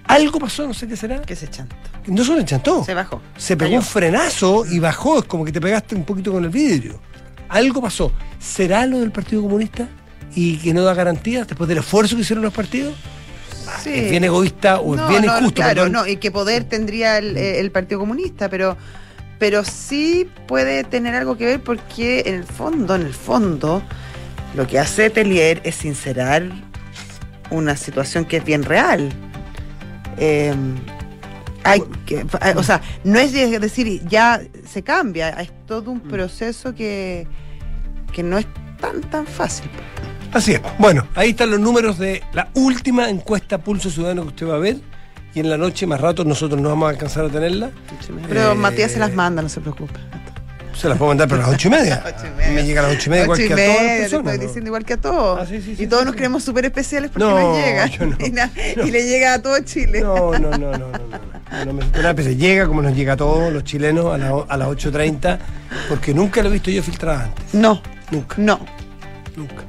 [0.08, 1.20] Algo pasó, no sé qué será.
[1.22, 1.76] Que se chantó.
[2.06, 3.20] No solo enchantó Se bajó.
[3.36, 3.78] se pegó Cayó.
[3.80, 6.98] un frenazo y bajó, es como que te pegaste un poquito con el vidrio.
[7.50, 8.10] Algo pasó.
[8.38, 9.86] ¿Será lo del Partido Comunista
[10.34, 12.94] y que no da garantías después del esfuerzo que hicieron los partidos?
[13.82, 13.90] Sí.
[13.92, 15.54] ¿Es bien egoísta o No, es bien no, injusto?
[15.56, 15.92] Claro, perdón?
[15.92, 18.78] no, y qué poder tendría el, eh, el Partido Comunista, pero,
[19.38, 23.82] pero sí puede tener algo que ver porque en el fondo, en el fondo,
[24.54, 26.44] lo que hace Telier es sincerar
[27.50, 29.10] una situación que es bien real.
[30.18, 30.54] Eh,
[31.64, 32.24] hay que,
[32.56, 37.26] o sea, no es de- decir ya se cambia, es todo un proceso que,
[38.12, 38.46] que no es
[38.80, 39.68] tan tan fácil.
[40.32, 40.60] Así es.
[40.78, 44.58] Bueno, ahí están los números de la última encuesta Pulso Ciudadano que usted va a
[44.58, 44.76] ver.
[45.34, 47.70] Y en la noche, más rato, nosotros no vamos a alcanzar a tenerla.
[48.28, 49.98] Pero Eh, Matías se las manda, no se preocupe.
[50.80, 52.02] Se las puedo mandar pero a las ocho y media.
[52.06, 52.52] Ocho y media.
[52.52, 54.32] Me llega a las ocho y media igual que a todas las personas.
[54.34, 55.40] estoy diciendo igual que a todos.
[55.40, 57.86] Ah, sí, sí, sí, y todos nos creemos súper especiales porque No, nos llega.
[57.86, 58.16] yo no.
[58.24, 58.50] y, na-
[58.84, 60.00] y le llega a todo Chile.
[60.02, 63.16] No, no, no, no, no, no, me siento nada, pero llega como nos llega a
[63.16, 65.38] todos los chilenos a, la- a las 8.30,
[65.88, 68.60] porque nunca lo he visto yo filtrada antes, No, nunca, no,
[69.36, 69.64] nunca.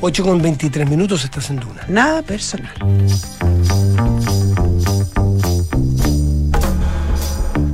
[0.00, 1.82] 8 con 23 minutos estás en Duna.
[1.86, 2.72] nada personal.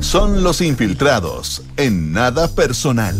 [0.06, 3.16] Son los infiltrados en nada personal.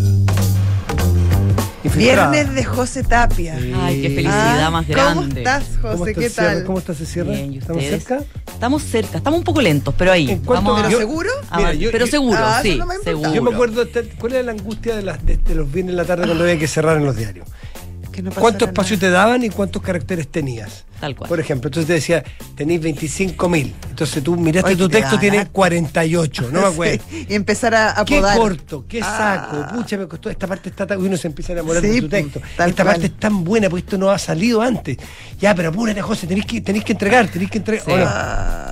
[1.82, 2.30] Infiltrada.
[2.30, 3.58] Viernes de José Tapia.
[3.58, 3.72] Sí.
[3.76, 5.40] Ay, qué felicidad Ah, más ¿Cómo grande.
[5.40, 6.10] estás, ¿Cómo José?
[6.12, 6.54] está ¿Qué el cierre?
[6.54, 6.64] tal?
[6.64, 7.30] ¿Cómo está ese cierre?
[7.34, 8.18] Bien, ¿y ¿Estamos cerca?
[8.46, 10.30] Estamos cerca, estamos un poco lentos, pero ahí.
[10.30, 11.30] ¿En cuánto- vamos a- ¿Pero yo- seguro?
[11.50, 13.34] a- Mira, yo- pero yo- seguro, Ah, sí, seguro.
[13.34, 13.84] Yo me acuerdo,
[14.18, 16.58] ¿cuál era la angustia de, las, de, de los viernes en la tarde cuando había
[16.58, 17.48] que cerrar en los diarios?
[18.16, 19.12] Que no ¿Cuántos pasara espacios nada.
[19.12, 20.84] te daban y cuántos caracteres tenías?
[20.98, 21.28] Tal cual.
[21.28, 22.24] Por ejemplo, entonces te decía,
[22.54, 23.74] tenéis 25 mil.
[23.90, 25.52] Entonces tú miraste tu te texto, tiene harto.
[25.52, 27.04] 48, no me acuerdo.
[27.10, 28.38] Sí, Y empezar a, a Qué podar.
[28.38, 29.72] corto, qué saco, Ah.
[29.74, 30.30] pucha, me costó.
[30.30, 30.98] Esta parte está tan.
[30.98, 32.40] Uno se empieza a enamorar Sí, de tu texto.
[32.56, 32.94] tal Esta cual.
[32.94, 34.96] parte es tan buena, porque esto no ha salido antes.
[35.38, 37.84] Ya, pero apúrate, José, tenéis que, tenéis que entregar, tenéis que entregar.
[37.84, 37.90] Sí.
[37.90, 38.10] Bueno,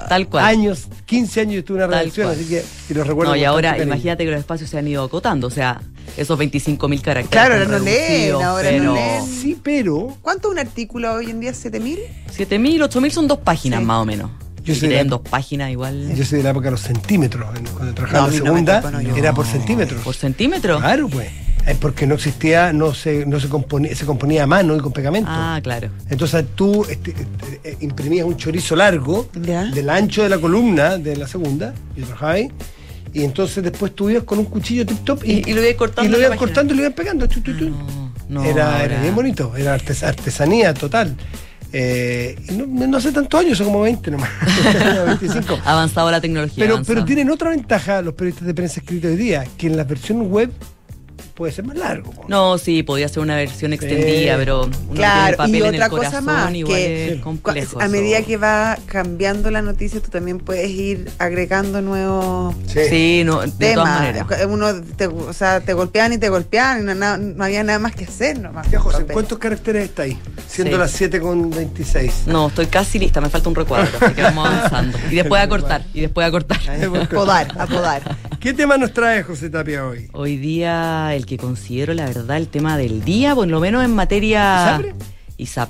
[0.09, 0.44] Tal cual.
[0.46, 3.33] años, 15 años yo estuve en una redacción, así que y lo recuerdo.
[3.33, 5.83] No, y ahora imagínate que los espacios se han ido acotando, o sea,
[6.17, 7.31] esos 25 mil caracteres.
[7.31, 9.25] Claro, ahora no leen, ahora no leen.
[9.27, 10.17] Sí, pero.
[10.23, 11.53] ¿Cuánto un artículo hoy en día?
[11.53, 11.99] ¿7000?
[12.31, 13.87] 7 mil, 8 mil son dos páginas Sí.
[13.87, 14.31] más o menos.
[14.64, 16.14] Yo soy de leen la- dos páginas igual.
[16.14, 17.47] Yo soy de la época de los centímetros.
[17.59, 20.03] en- Cuando trabajaba No, en la no segunda, no, yo- era por centímetros.
[20.03, 20.79] ¿Por centímetro?
[20.79, 21.29] Claro, pues.
[21.67, 24.93] Es porque no existía, no se, no se componía, se componía a mano y con
[24.93, 25.31] pegamento.
[25.33, 25.88] Ah, claro.
[26.11, 29.64] Entonces tú este, este, eh, imprimías un chorizo largo Ya.
[29.64, 32.51] del ancho de la columna de la segunda, y trabajaba ahí,
[33.14, 35.74] y entonces después tú ibas con un cuchillo tip top y, Y- y lo ibas
[35.77, 37.27] cortando y lo ibas cortando y lo ibas pegando.
[37.27, 37.68] chu, chu, chu.
[38.29, 41.16] No, no, era, bien bonito, era artes- artesanía total.
[41.77, 44.31] Eh, no, no hace tantos años, son como 20 nomás,
[45.07, 45.59] 25.
[45.64, 46.62] Ha avanzado la tecnología.
[46.62, 46.94] Pero, avanzado.
[46.94, 50.22] pero tienen otra ventaja los periodistas de prensa escritos hoy día, que en la versión
[50.31, 50.50] web
[51.35, 52.12] puede ser más largo.
[52.29, 55.90] No, sí, podía ser una versión extendida, pero uno Claro, papel y en otra el
[55.90, 57.81] cosa corazón, más, igual que es complejo.
[57.81, 63.40] a medida que va cambiando la noticia, tú también puedes ir agregando nuevos Sí, no,
[63.40, 64.00] de todas temas.
[64.00, 64.27] maneras.
[64.48, 67.79] Uno te, o sea, te golpean y te golpean y no, no- no había nada
[67.79, 68.38] más que hacer.
[68.38, 69.05] Nomás, Ya, José.
[69.07, 70.18] ¿cuántos caracteres está ahí?
[70.46, 70.79] Siendo Sí.
[70.81, 72.24] las 7 con 26.
[72.27, 74.98] No, estoy casi lista, me falta un recuadro, así que vamos avanzando.
[75.11, 76.59] Y después a cortar, y después a cortar.
[76.68, 78.16] A podar, a podar.
[78.40, 80.09] ¿Qué tema nos trae José Tapia hoy?
[80.12, 83.95] Hoy día, el que considero, la verdad, el tema del día, por lo menos en
[83.95, 84.81] materia...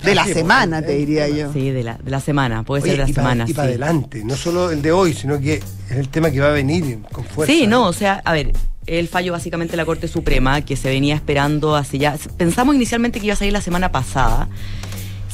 [0.05, 1.51] De la Sí, semana, pues, te eh, diría yo.
[1.53, 3.47] Sí, de la, de la semana, puede Oye, ser de la y para semana.
[3.47, 3.55] sí.
[3.59, 6.99] adelante, no solo el de hoy, sino que es el tema que va a venir
[7.11, 7.51] con fuerza.
[7.51, 8.53] Sí, no, o sea, a ver,
[8.87, 12.15] el fallo básicamente de la Corte Suprema, que se venía esperando hace ya.
[12.37, 14.49] Pensamos inicialmente que iba a salir la semana pasada.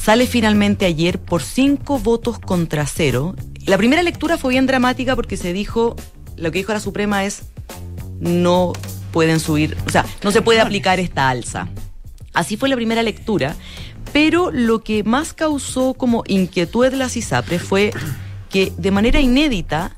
[0.01, 3.35] Sale finalmente ayer por cinco votos contra cero.
[3.65, 5.97] La primera lectura fue bien dramática porque se dijo,
[6.37, 7.43] lo que dijo la Suprema es,
[8.21, 8.71] no
[9.11, 11.67] pueden subir, o sea, no se puede aplicar esta alza.
[12.33, 13.55] Así fue la primera lectura,
[14.13, 17.91] pero lo que más causó como inquietud de las ISAPRES fue
[18.49, 19.95] que de manera inédita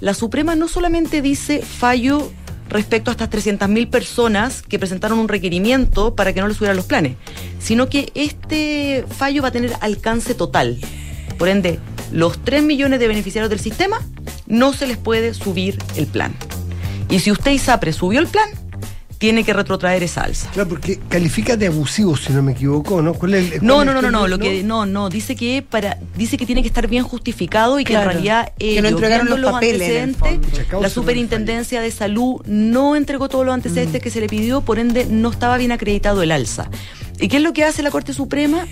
[0.00, 2.30] la Suprema no solamente dice fallo
[2.68, 6.86] respecto a estas 300.000 personas que presentaron un requerimiento para que no les subieran los
[6.86, 7.16] planes,
[7.58, 10.78] sino que este fallo va a tener alcance total.
[11.38, 11.78] Por ende,
[12.12, 14.00] los 3 millones de beneficiarios del sistema
[14.46, 16.34] no se les puede subir el plan.
[17.14, 18.48] Y si usted ISAPRE subió el plan,
[19.18, 20.50] tiene que retrotraer esa alza.
[20.50, 23.14] Claro, porque califica de abusivo, si no me equivoco, ¿no?
[23.14, 25.08] ¿Cuál es el- No, cuál no, es no, no, el- no, lo que no, no,
[25.08, 28.10] dice que para dice que tiene que estar bien justificado y que Claro.
[28.10, 30.80] en realidad Que no ellos, entregaron viendo los papeles, en el antecedentes, fondo.
[30.82, 35.06] La Superintendencia de Salud no entregó todos los antecedentes que se le pidió, por ende
[35.08, 36.68] no estaba bien acreditado el alza.
[37.20, 38.66] ¿Y qué es lo que hace la Corte Suprema?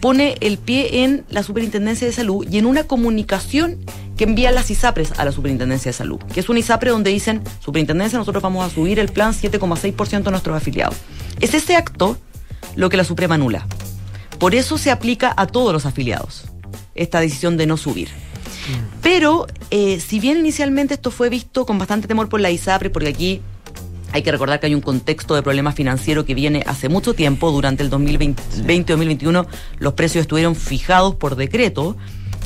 [0.00, 3.78] Pone el pie en la Superintendencia de Salud y en una comunicación
[4.16, 7.42] que envían las ISAPRES a la Superintendencia de Salud, que es una ISAPRE donde dicen,
[7.60, 10.96] Superintendencia, nosotros vamos a subir el plan 7,6% de nuestros afiliados.
[11.40, 12.16] Es ese acto
[12.76, 13.66] lo que la Suprema anula.
[14.38, 16.44] Por eso se aplica a todos los afiliados
[16.94, 18.08] esta decisión de no subir.
[19.02, 23.08] Pero eh, si bien inicialmente esto fue visto con bastante temor por la ISAPRE, porque
[23.08, 23.40] aquí
[24.12, 27.50] hay que recordar que hay un contexto de problema financiero que viene hace mucho tiempo,
[27.50, 29.46] durante el 2020-2021
[29.78, 31.96] los precios estuvieron fijados por decreto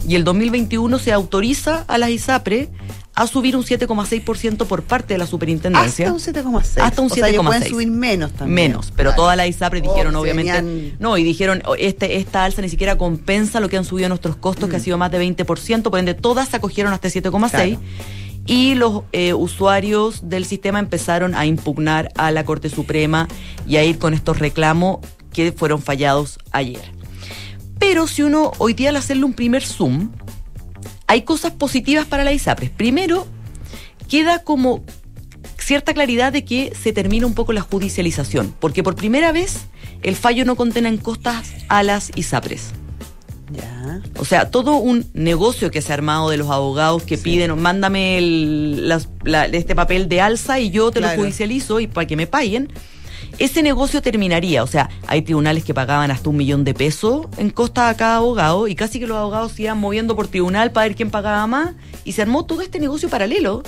[0.07, 2.69] y el 2021 se autoriza a las ISAPRE
[3.15, 6.07] a subir un 7,6% por parte de la superintendencia.
[6.11, 6.81] Hasta un 7,6.
[6.83, 7.47] Hasta un O sea, ellos 7,6.
[7.47, 8.71] pueden subir menos también.
[8.71, 9.23] Menos, pero Claro.
[9.23, 12.71] todas las ISAPRES Oh, dijeron obviamente, venían- no, y dijeron, oh, este, esta alza ni
[12.71, 14.71] siquiera compensa lo que han subido nuestros costos, Mm.
[14.71, 17.79] que ha sido más de 20%, por ende todas se acogieron hasta 7,6%.
[18.47, 23.29] Y los eh, usuarios del sistema empezaron a impugnar a la Corte Suprema
[23.67, 24.99] y a ir con estos reclamos
[25.33, 26.83] que fueron fallados ayer.
[27.79, 30.11] Pero si uno hoy día al hacerle un primer zoom,
[31.07, 32.71] hay cosas positivas para la ISAPRES.
[32.71, 33.27] Primero,
[34.09, 34.85] queda como
[35.59, 39.67] cierta claridad de que se termina un poco la judicialización, porque por primera vez
[40.03, 42.82] el fallo no condena en costas a las ISAPRES.
[43.53, 44.01] Ya.
[44.19, 48.19] O sea, todo un negocio que se ha armado de los abogados que piden, mándame
[48.19, 48.89] el-
[49.25, 51.17] la- este papel de alza y yo te Claro.
[51.17, 52.69] lo judicializo y para que me paguen.
[53.39, 57.51] Ese negocio terminaría, o sea, hay tribunales que pagaban hasta un millón de pesos en
[57.51, 60.87] costa a cada abogado y casi que los abogados se iban moviendo por tribunal para
[60.89, 61.71] ver quién pagaba más
[62.05, 63.63] y se armó todo este negocio paralelo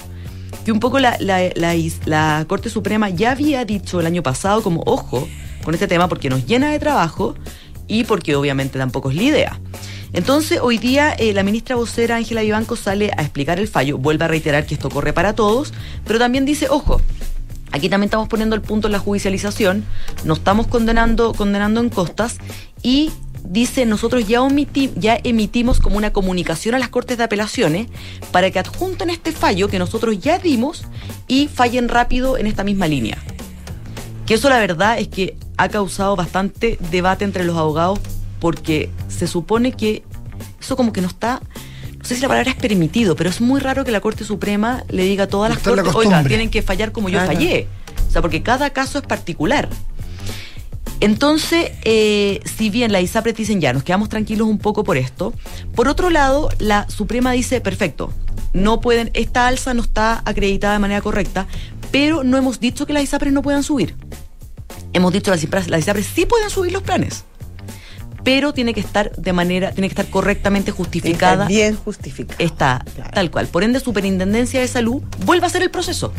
[0.64, 4.62] que un poco la, la- la la Corte Suprema ya había dicho el año pasado
[4.62, 5.26] como ojo
[5.64, 7.34] con este tema porque nos llena de trabajo
[7.86, 9.60] y porque obviamente tampoco es la idea.
[10.12, 14.24] Entonces, hoy día eh, la ministra vocera Ángela Vivanco sale a explicar el fallo, vuelve
[14.24, 15.72] a reiterar que esto corre para todos,
[16.06, 17.00] pero también dice, ojo,
[17.72, 19.84] aquí también estamos poniendo el punto en la judicialización,
[20.24, 22.36] no estamos condenando, condenando en costas
[22.80, 23.10] y
[23.42, 24.40] dice, nosotros ya,
[24.96, 27.88] ya emitimos como una comunicación a las Cortes de Apelaciones
[28.30, 30.84] para que adjunten este fallo que nosotros ya dimos
[31.26, 33.18] y fallen rápido en esta misma línea.
[34.26, 38.00] Que eso la verdad es que ha causado bastante debate entre los abogados
[38.40, 40.02] porque se supone que
[40.60, 41.40] eso como que no está,
[41.98, 44.84] no sé si la palabra es permitido, pero es muy raro que la Corte Suprema
[44.88, 46.28] le diga a todas las en la cortes, oiga, costumbre".
[46.28, 47.66] tienen que fallar como yo fallé.
[48.08, 49.68] O sea, porque cada caso es particular.
[51.00, 55.34] Entonces, eh, si bien la ISAPRES dicen ya, nos quedamos tranquilos un poco por esto,
[55.74, 58.12] por otro lado, la Suprema dice, perfecto,
[58.52, 61.46] no pueden, esta alza no está acreditada de manera correcta,
[61.94, 63.94] pero no hemos dicho que las ISAPRES no puedan subir.
[64.94, 67.22] Hemos dicho que las ISAPRES, las ISAPRES sí pueden subir los planes,
[68.24, 71.44] pero tiene que estar de manera, tiene que estar correctamente justificada.
[71.44, 72.44] Está bien justificado.
[72.44, 73.10] Está Claro.
[73.14, 73.46] tal cual.
[73.46, 76.12] Por ende, Superintendencia de Salud vuelva a hacer el proceso.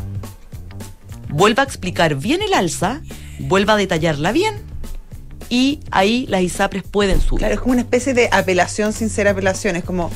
[1.27, 3.01] Vuelva a explicar bien el alza,
[3.39, 4.55] vuelva a detallarla bien
[5.49, 7.39] y ahí las ISAPRES pueden subir.
[7.39, 9.75] Claro, es como una especie de apelación sin ser apelación.
[9.75, 10.09] Es como,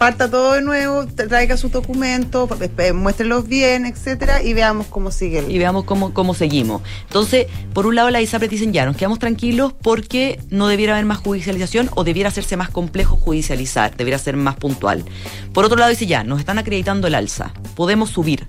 [0.00, 2.48] parta todo de nuevo, tra- traiga sus documentos,
[2.94, 6.80] muéstrelos bien, etcétera, y veamos cómo sigue y veamos cómo, cómo seguimos.
[7.02, 11.04] Entonces, por un lado, la ISAPRE dicen ya, nos quedamos tranquilos porque no debiera haber
[11.04, 15.04] más judicialización o debiera hacerse más complejo judicializar, debiera ser más puntual.
[15.52, 18.46] Por otro lado, dice ya, nos están acreditando el alza, podemos subir.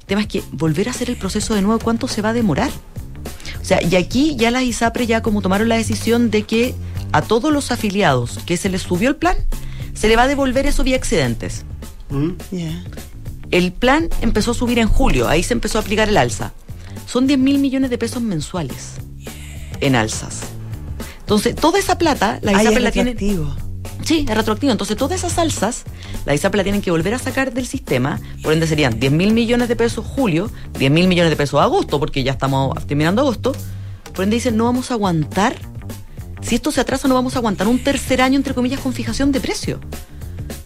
[0.00, 2.34] El tema es que volver a hacer el proceso de nuevo, ¿cuánto se va a
[2.34, 2.70] demorar?
[3.58, 6.74] O sea, y aquí ya las ISAPRE ya como tomaron la decisión de que
[7.12, 9.36] a todos los afiliados que se les subió el plan,
[10.00, 11.66] se le va a devolver eso vía excedentes.
[12.08, 12.30] ¿Mm?
[12.52, 12.84] Ya.
[13.50, 16.52] El plan empezó a subir en julio, ahí se empezó a aplicar el alza.
[17.06, 18.94] Son 10 mil millones de pesos mensuales
[19.80, 20.40] en alzas.
[21.20, 23.10] Entonces, toda esa plata, la Ay, ISAPRE es la tiene.
[23.12, 23.54] retroactivo.
[24.04, 24.72] Sí, es retroactivo.
[24.72, 25.84] Entonces, todas esas alzas,
[26.24, 28.18] la ISAPRE la tienen que volver a sacar del sistema.
[28.42, 32.00] Por ende, serían 10 mil millones de pesos julio, 10 mil millones de pesos agosto,
[32.00, 33.52] porque ya estamos terminando agosto.
[34.14, 35.54] Por ende, dicen, no vamos a aguantar.
[36.42, 39.30] Si esto se atrasa, no vamos a aguantar un tercer año, entre comillas, con fijación
[39.32, 39.80] de precio.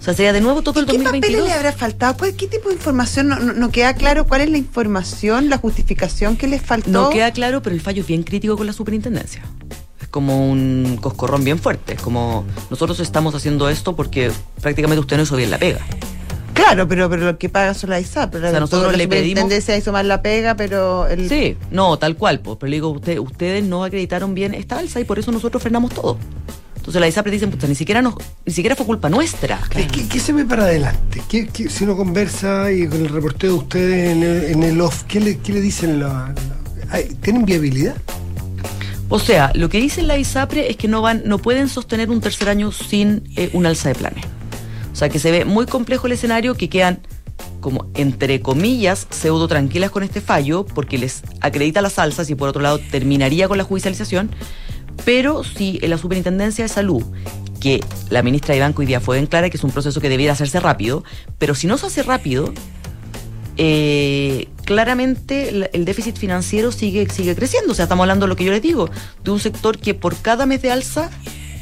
[0.00, 1.46] O sea, sería de nuevo todo el ¿Qué papeles 2022.
[1.48, 2.16] le habrá faltado?
[2.16, 3.28] ¿Cuál- ¿Qué tipo de información?
[3.28, 6.90] No, no- no queda claro cuál es la información, la justificación que les faltó.
[6.90, 9.42] No queda claro, pero el fallo es bien crítico con la superintendencia.
[10.00, 11.94] Es como un coscorrón bien fuerte.
[11.94, 15.80] Es como nosotros estamos haciendo esto porque prácticamente usted no hizo bien la pega.
[16.54, 18.30] Claro, pero, pero lo que paga son la ISAP.
[18.32, 21.98] Pero O sea, nosotros le pedimos- superintendencia hizo mal la pega, pero el, Sí, no,
[21.98, 22.40] tal cual.
[22.40, 25.62] Pues, pero le digo, usted, ustedes no acreditaron bien esta alza y por eso nosotros
[25.62, 26.16] frenamos todo.
[26.76, 28.14] Entonces la ISAPRE dicen, puta, ni siquiera, nos,
[28.44, 29.58] ni siquiera fue culpa nuestra.
[29.70, 31.22] ¿Qué, qué- qué se ve para adelante?
[31.28, 34.80] ¿Qué, qué- si uno conversa y con el reporteo de ustedes en el, en el
[34.82, 35.98] off, ¿qué le, qué le dicen?
[36.00, 36.34] la-
[37.22, 37.96] ¿Tienen viabilidad?
[39.08, 42.20] O sea, lo que dice la ISAPRE es que no van, no pueden sostener un
[42.20, 44.24] tercer año sin eh, un alza de planes.
[44.94, 47.00] O sea, que se ve muy complejo el escenario, que quedan
[47.60, 52.48] como entre comillas pseudo tranquilas con este fallo, porque les acredita las alzas y por
[52.48, 54.30] otro lado terminaría con la judicialización.
[55.04, 57.02] Pero si en la Superintendencia de Salud,
[57.60, 60.08] que la ministra de Banco hoy día fue en clara que es un proceso que
[60.08, 61.02] debiera hacerse rápido,
[61.38, 62.54] pero si no se hace rápido,
[63.56, 67.72] eh, claramente el, déficit financiero sigue, sigue creciendo.
[67.72, 68.88] O sea, estamos hablando de lo que yo les digo,
[69.24, 71.10] de un sector que por cada mes de alza,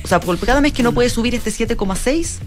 [0.03, 2.39] o sea, por cada mes que no puede subir este 7,6,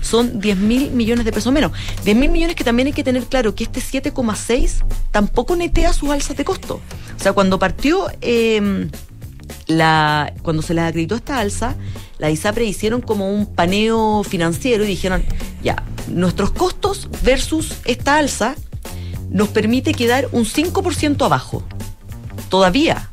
[0.00, 1.72] son 10 mil millones de pesos menos.
[2.04, 6.10] 10 mil millones que también hay que tener claro que este 7,6 tampoco netea sus
[6.10, 6.80] alzas de costo.
[7.16, 8.06] O sea, cuando partió...
[8.20, 8.88] eh,
[9.66, 11.76] la, cuando se les acreditó esta alza,
[12.18, 15.24] la ISAPRE hicieron como un paneo financiero y dijeron,
[15.62, 18.54] ya, nuestros costos versus esta alza
[19.30, 21.62] nos permite quedar un 5% abajo.
[22.48, 23.10] Todavía.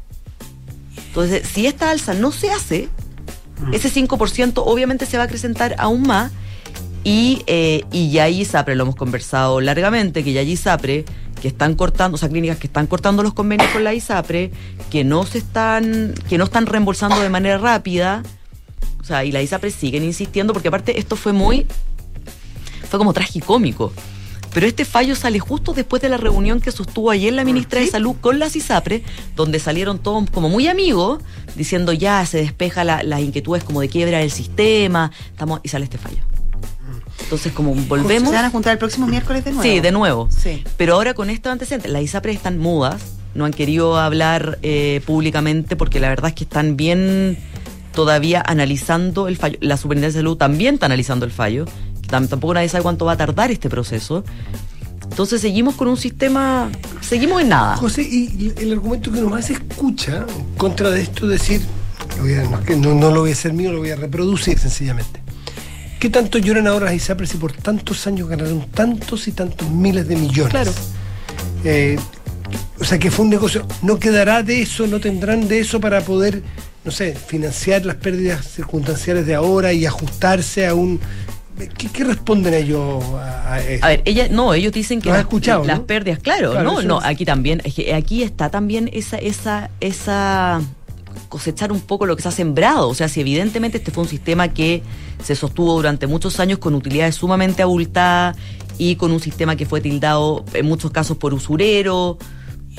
[1.08, 2.90] Entonces, si esta alza no se hace,
[3.72, 6.32] ese 5% obviamente se va a acrecentar aún más.
[7.04, 11.06] Y, eh, y ya ISAPRE, lo hemos conversado largamente, que ya ISAPRE,
[11.42, 14.52] que están cortando, o sea, clínicas que están cortando los convenios con la ISAPRE,
[14.90, 18.24] que no se están, que no están reembolsando de manera rápida.
[19.00, 21.66] O sea, y la ISAPRE siguen insistiendo, porque aparte esto fue muy,
[22.90, 23.94] fue como tragicómico.
[24.54, 27.88] Pero este fallo sale justo después de la reunión que sostuvo ayer la ministra de
[27.88, 29.04] Salud con las ISAPRE,
[29.36, 31.20] donde salieron todos como muy amigos,
[31.56, 35.84] diciendo ya se despeja la- las inquietudes como de quiebra del sistema, estamos, y sale
[35.86, 36.18] este fallo.
[37.22, 38.30] Entonces, como volvemos.
[38.30, 39.64] Se van a juntar el próximo miércoles de nuevo.
[39.64, 40.30] Sí, de nuevo.
[40.32, 40.64] Sí.
[40.78, 43.02] Pero ahora con estos antecedentes, las ISAPRES están mudas,
[43.36, 47.38] no han querido hablar eh, públicamente porque la verdad es que están bien
[47.94, 49.58] todavía analizando el fallo.
[49.62, 51.66] La Superintendencia de Salud también está analizando el fallo.
[52.10, 54.24] Tam- Tampoco nadie sabe cuánto va a tardar este proceso.
[55.04, 56.70] Entonces seguimos con un sistema,
[57.02, 57.76] seguimos en nada.
[57.78, 61.62] José, y el argumento que nomás escucha en contra de esto es decir,
[62.78, 65.22] no lo voy a hacer mío, lo voy a reproducir sencillamente.
[66.00, 70.08] ¿Qué tanto lloran ahora las ISAPRES si por tantos años ganaron tantos y tantos miles
[70.08, 70.52] de millones?
[70.52, 70.72] Claro.
[71.66, 72.00] Eh,
[72.80, 73.66] o sea, que fue un negocio.
[73.82, 76.42] ¿No quedará de eso, no tendrán de eso para poder,
[76.86, 81.00] no sé, financiar las pérdidas circunstanciales de ahora y ajustarse a un...
[81.68, 83.86] ¿Qué, qué responden ellos a, eso?
[83.86, 85.86] A ver, ella, no, ellos dicen que las, escuchado, las ¿no?
[85.86, 87.06] pérdidas, claro, Claro, no, no, es.
[87.06, 90.62] aquí también, es que aquí está también esa, esa, esa
[91.28, 92.90] cosechar un poco lo que se ha sembrado.
[92.90, 94.82] O sea, si evidentemente este fue un sistema que
[95.24, 98.38] se sostuvo durante muchos años con utilidades sumamente abultadas
[98.78, 102.18] y con un sistema que fue tildado en muchos casos por usurero.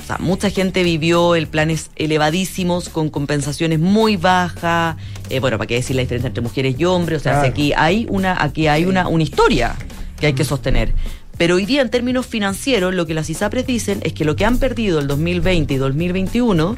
[0.02, 4.96] O sea, mucha gente vivió el planes elevadísimos con compensaciones muy bajas.
[5.28, 7.20] Eh, bueno, para qué decir la diferencia entre mujeres y hombres.
[7.20, 9.76] O sea, si aquí hay una, aquí hay una, una historia
[10.18, 10.92] que hay que sostener.
[11.36, 14.44] Pero hoy día, en términos financieros, lo que las ISAPRES dicen es que lo que
[14.44, 16.76] han perdido el 2020 y 2021,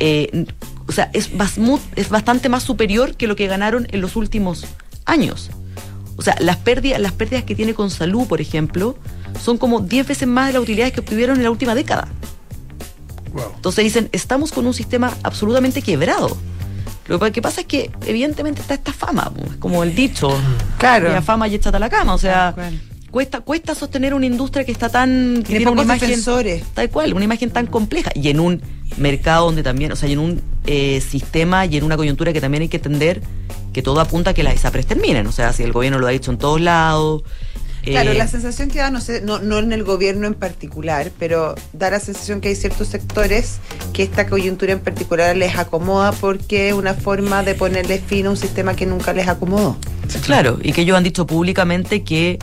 [0.00, 0.46] eh,
[0.88, 1.30] o sea, es,
[1.94, 4.66] es bastante más superior que lo que ganaron en los últimos
[5.04, 5.50] años.
[6.16, 8.96] O sea, las pérdidas, las pérdidas que tiene con salud, por ejemplo,
[9.40, 12.08] son como 10 veces más de las utilidades que obtuvieron en la última década.
[13.32, 13.52] Wow.
[13.56, 16.36] Entonces dicen, estamos con un sistema absolutamente quebrado.
[17.08, 20.30] Lo que pasa es que evidentemente está esta fama, po, es como el dicho,
[20.78, 21.10] Claro.
[21.12, 22.54] la fama y échate a la cama, o sea,
[23.10, 26.62] cuesta cuesta sostener una industria que está tan que Tiene pocos defensores.
[26.74, 28.62] tal cual, una imagen tan compleja y en un
[28.96, 32.40] mercado donde también, o sea, y en un eh, sistema y en una coyuntura que
[32.40, 33.20] también hay que entender
[33.72, 36.10] que todo apunta a que las ISAPRES terminen, o sea, si el gobierno lo ha
[36.10, 37.22] dicho en todos lados.
[37.82, 41.10] Claro, eh, la sensación que da, no sé, no, no en el gobierno en particular,
[41.18, 43.58] pero da la sensación que hay ciertos sectores
[43.92, 48.30] que esta coyuntura en particular les acomoda porque es una forma de ponerle fin a
[48.30, 49.76] un sistema que nunca les acomodó.
[50.24, 52.38] Claro, y que ellos han dicho públicamente que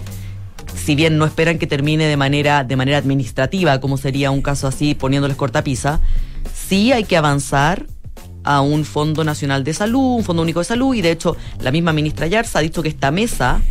[0.76, 4.68] si bien no esperan que termine de manera, de manera administrativa, como sería un caso
[4.68, 6.02] así poniéndoles cortapisa,
[6.54, 7.86] sí hay que avanzar
[8.44, 11.72] a un Fondo Nacional de Salud, un Fondo Único de Salud, y de hecho la
[11.72, 13.62] misma ministra Yarza ha dicho que esta mesa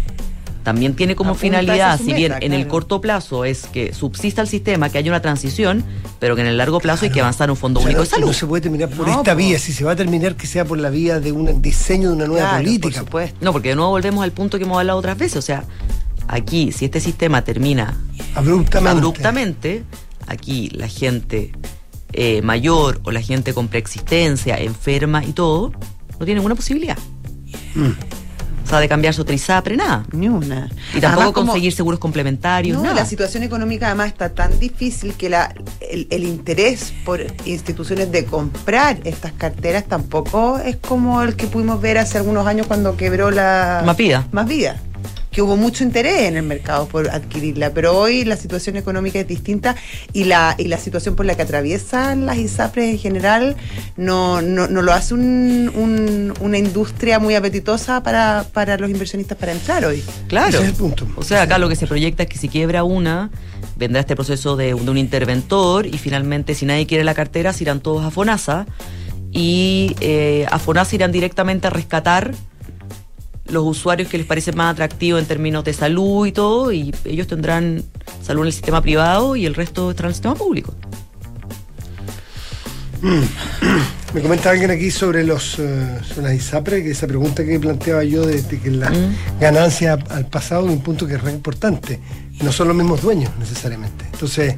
[0.68, 2.70] también tiene como Apunta finalidad, si bien meta, en el claro.
[2.72, 5.82] corto plazo es que subsista el sistema, que haya una transición,
[6.18, 8.10] pero que en el largo plazo hay que avanzar a un Fondo Claro, Único de
[8.10, 8.26] Salud.
[8.26, 9.38] No se puede terminar por No, esta po.
[9.38, 9.58] vía.
[9.58, 12.26] Si se va a terminar, que sea por la vía de un diseño de una
[12.26, 12.82] nueva Claro, política.
[12.82, 13.38] Por supuesto.
[13.40, 15.64] No, porque de nuevo volvemos al punto que hemos hablado otras veces, o sea,
[16.28, 17.96] aquí, si este sistema termina
[18.34, 18.90] Abruptamente.
[18.90, 19.84] abruptamente,
[20.26, 21.52] aquí la gente
[22.12, 25.72] eh, mayor o la gente con preexistencia, enferma y todo,
[26.18, 26.98] no tiene ninguna posibilidad.
[27.74, 27.92] Mm.
[28.68, 30.04] O sea, de cambiar otra ISAPRE, nada.
[30.12, 30.68] Ni una.
[30.94, 32.96] Y tampoco Además, como- conseguir seguros complementarios, No, nada.
[32.96, 35.54] la situación económica además está tan difícil que la,
[35.90, 41.80] el, el interés por instituciones de comprar estas carteras tampoco es como el que pudimos
[41.80, 44.26] ver hace algunos años cuando quebró la Más vida.
[44.32, 44.76] Más vida.
[45.38, 49.28] Que hubo mucho interés en el mercado por adquirirla, pero hoy la situación económica es
[49.28, 49.76] distinta
[50.12, 53.56] y la, y la situación por la que atraviesan las ISAPRES en general
[53.96, 59.38] no, no, no lo hace un- un- una industria muy apetitosa para, para los inversionistas
[59.38, 60.02] para entrar hoy.
[60.26, 60.48] Claro.
[60.48, 61.06] Ese es el punto.
[61.14, 63.30] O sea, acá lo que se proyecta es que si quiebra una,
[63.76, 67.62] vendrá este proceso de, de un interventor y finalmente si nadie quiere la cartera, se
[67.62, 68.66] irán todos a FONASA
[69.30, 72.34] y eh, a FONASA irán directamente a rescatar
[73.50, 77.26] los usuarios que les parece más atractivo en términos de salud y todo, y ellos
[77.26, 77.82] tendrán
[78.22, 80.74] salud en el sistema privado y el resto estará en el sistema público.
[84.14, 88.02] Me comenta alguien aquí sobre los eh, sobre las ISAPRE, que esa pregunta que planteaba
[88.04, 89.40] yo de, de que la Mm.
[89.40, 92.00] ganancia al pasado es un punto que es re importante.
[92.42, 94.04] No son los mismos dueños necesariamente.
[94.12, 94.56] Entonces,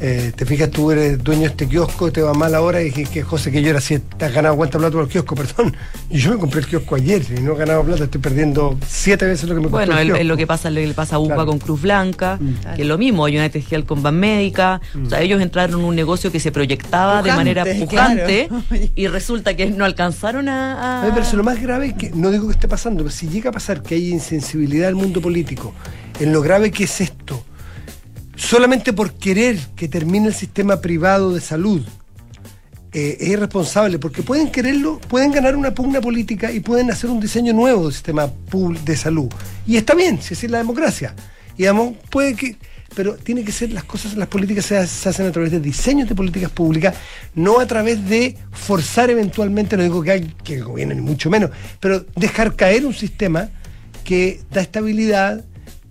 [0.00, 3.04] eh, te fijas, tú eres dueño de este kiosco, te va mal ahora y que,
[3.04, 5.74] que José, que yo era así, te has ganado cuánta plata por el kiosco, perdón.
[6.08, 9.26] Y yo me compré el kiosco ayer y no he ganado plata, estoy perdiendo siete
[9.26, 11.16] veces lo que me costó Bueno, el es lo que pasa, lo que le pasa
[11.16, 11.46] a UPA Claro.
[11.50, 12.38] con Cruz Blanca,
[12.76, 15.96] que es lo mismo, hay United Health con Banmédica, o sea, ellos entraron en un
[15.96, 18.84] negocio que se proyectaba de manera pujante claro.
[18.94, 21.00] y resulta que no alcanzaron a...
[21.00, 23.10] A mí me parece lo más grave es que, no digo que esté pasando, pero
[23.10, 25.74] si llega a pasar que hay insensibilidad del mundo político
[26.20, 27.44] en lo grave que es esto,
[28.36, 31.82] solamente por querer que termine el sistema privado de salud,
[32.92, 37.20] eh, es irresponsable, porque pueden quererlo, pueden ganar una pugna política y pueden hacer un
[37.20, 38.30] diseño nuevo del sistema
[38.84, 39.28] de salud.
[39.66, 41.14] Y está bien, si es la democracia.
[41.54, 42.56] Además puede que.
[42.94, 45.60] Pero tiene que ser las cosas, las políticas se, ha- se hacen a través de
[45.60, 46.94] diseños de políticas públicas,
[47.34, 51.28] no a través de forzar eventualmente, no digo que, hay, que el gobierno ni mucho
[51.28, 51.50] menos,
[51.80, 53.50] pero dejar caer un sistema
[54.04, 55.44] que da estabilidad,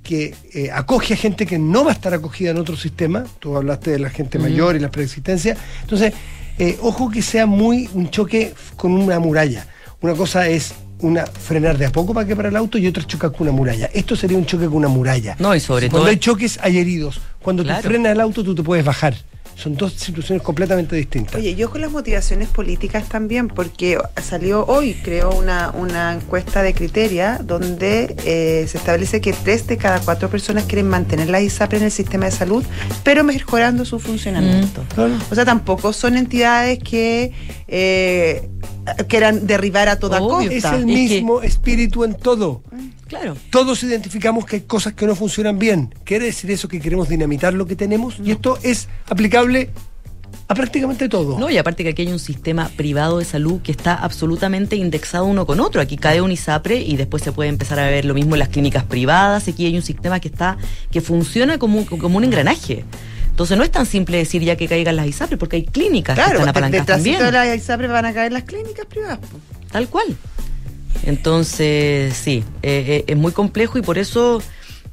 [0.08, 3.26] que eh, acoge a gente que no va a estar acogida en otro sistema.
[3.40, 5.58] Tú hablaste de la gente mayor y la preexistencia.
[5.82, 6.14] Entonces,
[6.58, 9.68] eh, ojo que sea muy un choque con una muralla.
[10.00, 13.02] Una cosa es una frenar de a poco para que para el auto y otra
[13.02, 13.90] es chocar con una muralla.
[13.94, 15.36] Esto sería un choque con una muralla.
[15.40, 17.20] No, y sobre Cuando todo- hay choques hay heridos.
[17.42, 17.82] Cuando Claro.
[17.82, 19.16] te frena el auto tú te puedes bajar.
[19.58, 21.34] Son dos situaciones completamente distintas.
[21.36, 26.76] Oye, yo con las motivaciones políticas también, porque salió hoy, creo, una, una encuesta de
[26.76, 31.80] criteria donde eh, se establece que tres de cada cuatro personas quieren mantener la ISAPRE
[31.80, 32.64] en el sistema de salud,
[33.04, 34.84] pero mejorando su funcionamiento.
[34.94, 35.14] Claro.
[35.32, 37.32] O sea, tampoco son entidades que
[37.68, 38.50] eh,
[39.08, 40.52] quieran derribar a toda Obvio.
[40.52, 40.78] es costa.
[40.78, 42.62] el Es que- mismo espíritu en todo.
[43.08, 43.36] Claro.
[43.50, 45.94] Todos identificamos que hay cosas que no funcionan bien.
[46.04, 49.70] Quiere decir eso que queremos dinamitar lo que tenemos y esto es aplicable
[50.50, 51.38] a prácticamente todo.
[51.40, 55.26] No, y aparte que aquí hay un sistema privado de salud que está absolutamente indexado
[55.26, 55.82] uno con otro.
[55.82, 58.50] Aquí cae un ISAPRE y después se puede empezar a ver lo mismo en las
[58.50, 59.48] clínicas privadas.
[59.48, 60.58] Aquí hay un sistema que está,
[60.92, 62.86] que funciona como, un- como un engranaje.
[63.30, 66.22] Entonces no es tan simple decir ya que caigan las ISAPRE, porque hay clínicas que
[66.22, 67.20] están apalancadas detrás también.
[67.24, 69.20] de la ISAPRE van a caer las clínicas privadas.
[69.72, 70.08] Tal cual.
[71.04, 74.42] Entonces, sí, eh, eh, es muy complejo y por eso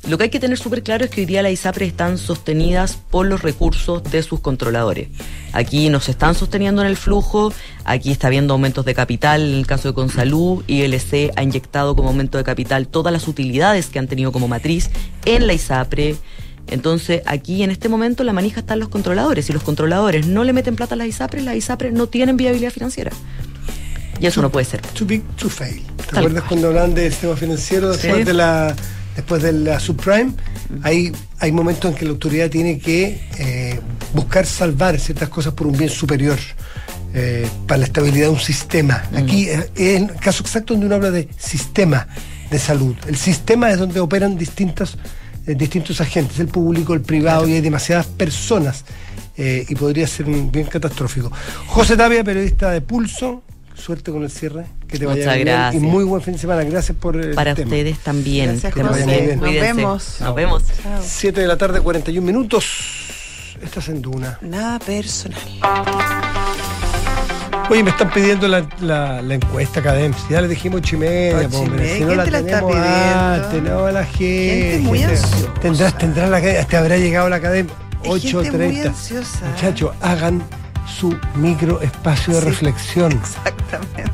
[0.09, 2.99] lo que hay que tener súper claro es que hoy día las ISAPRE están sostenidas
[3.11, 5.09] por los recursos de sus controladores.
[5.53, 7.55] Aquí nos están sosteniendo en el flujo,
[7.87, 12.11] aquí está habiendo aumentos de capital en el caso de Consalud, ILC ha inyectado como
[12.11, 14.91] aumento de capital todas las utilidades que han tenido como matriz
[15.25, 16.17] en la ISAPRE.
[16.67, 19.47] Entonces, aquí en este momento la manija está en los controladores.
[19.47, 22.73] Si los controladores no le meten plata a las ISAPRE, las ISAPRE no tienen viabilidad
[22.73, 23.11] financiera.
[24.25, 24.81] Y eso no puede ser.
[24.81, 25.83] Too big to fail.
[25.97, 28.25] ¿Te Tal acuerdas cuando hablan del sistema financiero después Sí.
[28.25, 28.75] de la
[29.17, 30.33] después de la subprime?
[30.83, 33.79] Hay, hay momentos en que la autoridad tiene que eh,
[34.13, 36.39] buscar salvar ciertas cosas por un bien superior.
[37.17, 39.05] eh, para la estabilidad de un sistema.
[39.17, 42.09] Aquí eh, es el caso exacto donde uno habla de sistema
[42.51, 42.97] de salud.
[43.07, 44.99] El sistema es donde operan distintos,
[45.47, 48.85] eh, distintos agentes, el público, el privado, y hay demasiadas personas.
[49.37, 51.31] eh, y podría ser un bien catastrófico.
[51.69, 53.43] José Tapia, periodista de Pulso,
[53.75, 55.83] suerte con el cierre, que te vaya Muchas bien gracias.
[55.83, 56.63] y muy buen fin de semana.
[56.65, 57.69] Gracias por el Para tema.
[57.69, 58.51] ustedes también.
[58.53, 59.05] Gracias, Que José.
[59.07, 59.41] bien.
[59.41, 60.17] Nos vemos.
[60.21, 60.63] Nos vemos.
[61.03, 62.65] 7 de la tarde, 41 minutos.
[63.63, 64.39] Estás en Duna.
[64.43, 65.41] Nada personal.
[67.71, 70.21] Oye, me están pidiendo la, la, la encuesta académica.
[70.29, 71.79] Ya le dijimos ocho y media, Ocho y po, hombre.
[71.83, 71.95] media.
[71.95, 73.47] Si no ¿Quién la te la está tenemos pidiendo?
[73.47, 74.71] antes, no, la gente.
[74.73, 75.55] Gente muy ansiosa.
[75.63, 77.37] Tendrás, tendrás la academia, te habrá llegado la
[78.05, 78.87] muy 8.30.
[78.89, 79.47] ansiosa.
[79.47, 80.43] Muchachos, hagan
[80.87, 82.47] su micro espacio de Sí.
[82.47, 83.13] reflexión.
[83.13, 84.05] Exactamente.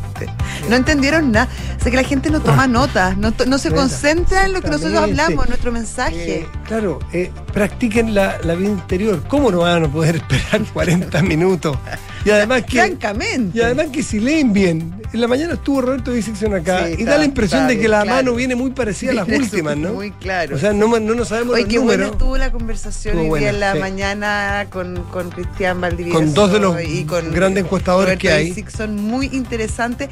[0.68, 1.48] No entendieron nada.
[1.78, 4.68] O sea que la gente no toma notas, no, no se concentra en lo que
[4.68, 6.40] nosotros hablamos, en nuestro mensaje.
[6.40, 9.22] Eh, claro, eh, practiquen la, la vida interior.
[9.28, 11.76] ¿Cómo no van a poder esperar 40 minutos?
[12.24, 12.78] Y además que.
[12.78, 13.58] Francamente.
[13.58, 17.00] Y además que si leen bien, en la mañana estuvo Roberto Dixon acá Sí, y
[17.00, 18.16] está- da la impresión de que la claro.
[18.16, 19.94] mano viene muy parecida a las últimas, ¿no?
[19.94, 20.54] muy claro.
[20.54, 22.12] O sea, no, no nos sabemos Oye, los qué buena números.
[22.12, 23.78] estuvo la conversación hoy día buena, en la sí.
[23.78, 26.18] mañana con, con Cristian Valdivieso.
[26.18, 28.50] Con dos de los y con grandes encuestadores Roberto que hay.
[28.52, 30.08] Dixon, muy interesante.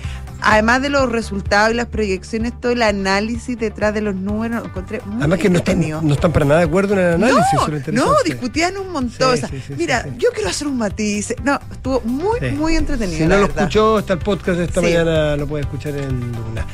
[0.50, 4.68] Además de los resultados y las proyecciones, todo el análisis detrás de los números, lo
[4.68, 7.92] encontré muy Además que no están, no están para nada de acuerdo en el análisis.
[7.92, 9.10] No, discutían un montón.
[9.10, 11.34] Sí, o sea, sí, sí, mira, yo quiero hacer un matiz.
[11.44, 13.18] No, estuvo muy, muy entretenido.
[13.18, 13.58] Si no lo verdad.
[13.58, 16.66] escuchó, está el podcast de esta mañana, lo puede escuchar en Duna.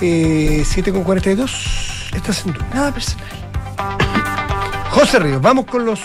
[0.00, 2.66] Eh, 7 con 42, estás en Duna.
[2.72, 3.26] Nada personal.
[4.92, 6.00] José Ríos, vamos con los.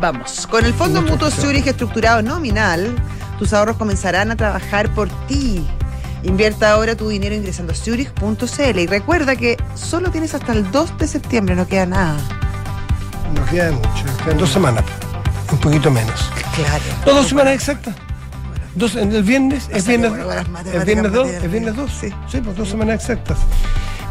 [0.00, 1.30] Vamos, con el Fondo Mutuo.
[1.30, 2.96] Zurich estructurado nominal,
[3.38, 5.62] tus ahorros comenzarán a trabajar por ti.
[6.24, 10.96] Invierta ahora tu dinero ingresando a zurich.cl y recuerda que solo tienes hasta el 2
[10.98, 12.16] de septiembre, no queda nada.
[13.34, 14.84] Nos queda mucho, nos quedan dos semanas,
[15.52, 16.30] un poquito menos.
[16.54, 16.82] Claro.
[17.04, 17.94] No, dos semanas exactas.
[18.74, 21.44] Dos, en el viernes, es viernes, es viernes 2, materiales.
[21.44, 21.90] es viernes 2.
[22.00, 22.08] Sí.
[22.30, 23.38] Sí, pues dos semanas exactas.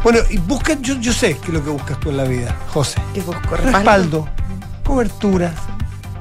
[0.04, 2.56] Bueno, y busca, yo, yo sé que es lo que buscas tú en la vida,
[2.68, 3.02] José.
[3.12, 4.28] Que busco Respaldo,
[4.84, 5.52] cobertura,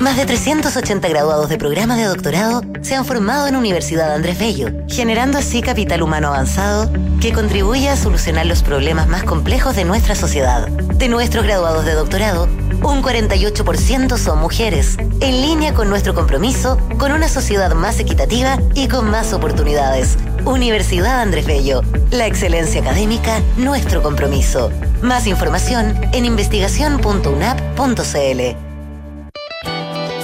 [0.00, 4.70] Más de 380 graduados de programa de doctorado se han formado en Universidad Andrés Bello,
[4.88, 6.90] generando así capital humano avanzado
[7.20, 10.68] que contribuye a solucionar los problemas más complejos de nuestra sociedad.
[10.68, 12.48] De nuestros graduados de doctorado,
[12.82, 18.88] un 48% son mujeres, en línea con nuestro compromiso con una sociedad más equitativa y
[18.88, 20.16] con más oportunidades.
[20.46, 24.70] Universidad Andrés Bello, la excelencia académica, nuestro compromiso.
[25.02, 28.69] Más información en investigación.unap.cl.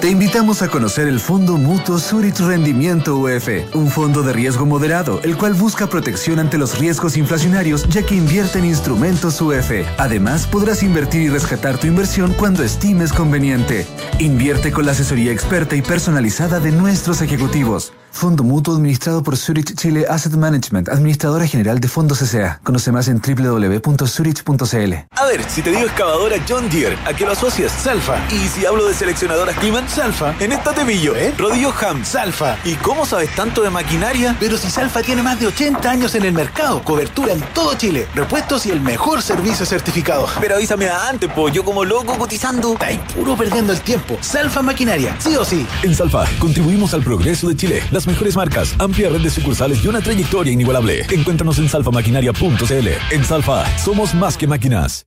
[0.00, 5.20] Te invitamos a conocer el Fondo Mutuo Zurich Rendimiento UF, un fondo de riesgo moderado,
[5.24, 9.70] el cual busca protección ante los riesgos inflacionarios ya que invierte en instrumentos UF.
[9.96, 13.86] Además, podrás invertir y rescatar tu inversión cuando estimes conveniente.
[14.18, 17.92] Invierte con la asesoría experta y personalizada de nuestros ejecutivos.
[18.16, 22.58] Fondo Mutuo administrado por Zurich Chile Asset Management, administradora general de fondos S.A.
[22.64, 24.94] Conoce más en www.zurich.cl.
[25.10, 27.70] A ver, si te digo excavadora John Deere, ¿a qué lo asocias?
[27.70, 28.16] Salfa.
[28.30, 30.34] Y si hablo de seleccionadoras Climan, Salfa.
[30.40, 31.34] En esta te pillo, ¿eh?
[31.36, 32.56] Rodillo Ham, Salfa.
[32.64, 34.34] ¿Y cómo sabes tanto de maquinaria?
[34.40, 38.08] Pero si Salfa tiene más de 80 años en el mercado, cobertura en todo Chile,
[38.14, 40.26] repuestos y el mejor servicio certificado.
[40.40, 41.50] Pero avísame antes, po.
[41.50, 42.78] Yo como loco cotizando.
[42.80, 44.16] Está puro perdiendo el tiempo.
[44.22, 45.66] Salfa Maquinaria, sí o sí.
[45.82, 47.82] En Salfa contribuimos al progreso de Chile.
[47.90, 51.06] Las mejores marcas, amplia red de sucursales y una trayectoria inigualable.
[51.10, 52.88] Encuéntranos en salfamaquinaria.cl.
[53.10, 55.06] En Salfa, somos más que máquinas.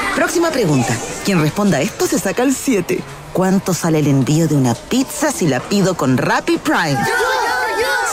[0.21, 0.95] Próxima pregunta.
[1.25, 3.01] Quien responda a esto se saca el 7.
[3.33, 6.99] ¿Cuánto sale el envío de una pizza si la pido con Rappi Prime?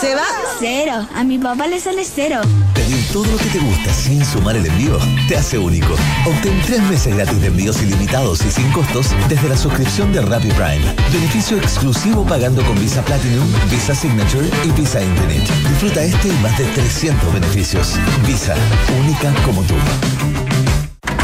[0.01, 0.25] ¿Se va?
[0.59, 1.07] Cero.
[1.15, 2.41] A mi papá le sale cero.
[2.73, 4.99] Pedir todo lo que te gusta sin sumar el envío
[5.29, 5.93] te hace único.
[6.25, 10.49] Obtén tres meses gratis de envíos ilimitados y sin costos desde la suscripción de Rappi
[10.49, 10.95] Prime.
[11.13, 15.53] Beneficio exclusivo pagando con Visa Platinum, Visa Signature y Visa Infinite.
[15.69, 17.97] Disfruta este y más de 300 beneficios.
[18.27, 18.55] Visa,
[18.99, 19.75] única como tú.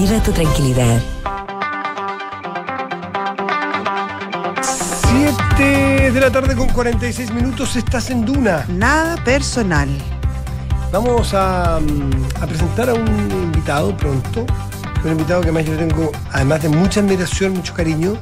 [0.00, 0.98] tu tranquilidad.
[5.58, 8.64] 7 de la tarde con 46 minutos, estás en Duna.
[8.68, 9.90] Nada personal.
[10.90, 14.46] Vamos a, mm, a presentar a un invitado pronto.
[15.04, 18.16] Un invitado que además yo tengo, además de mucha admiración, mucho cariño.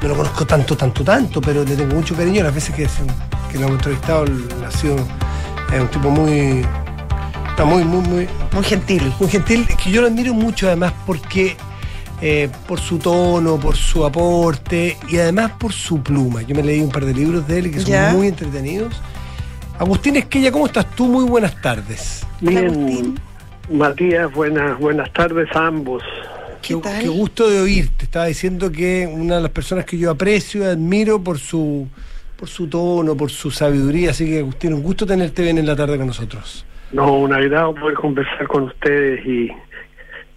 [0.00, 2.42] No lo conozco tanto, tanto, tanto, pero le tengo mucho cariño.
[2.42, 2.88] Las veces que,
[3.52, 4.24] que lo hemos entrevistado
[4.66, 4.96] ha sido
[5.72, 6.66] es un tipo muy,
[7.58, 9.12] está muy, muy, muy, muy gentil.
[9.18, 11.56] Muy gentil, que yo lo admiro mucho además porque
[12.22, 16.42] eh, por su tono, por su aporte y además por su pluma.
[16.42, 18.12] Yo me leí un par de libros de él que son ¿Ya?
[18.12, 18.94] muy entretenidos.
[19.76, 21.06] Agustín Esquella, ¿cómo estás tú?
[21.06, 22.24] Muy buenas tardes.
[22.40, 23.18] Bien,
[23.68, 26.04] Matías, buenas, buenas tardes a ambos.
[26.62, 28.04] Qué, qué gusto de oírte.
[28.04, 31.88] Estaba diciendo que una de las personas que yo aprecio y admiro por su,
[32.36, 34.10] por su tono, por su sabiduría.
[34.10, 36.64] Así que, Agustín, un gusto tenerte bien en la tarde con nosotros.
[36.92, 39.50] No, un agrado poder conversar con ustedes y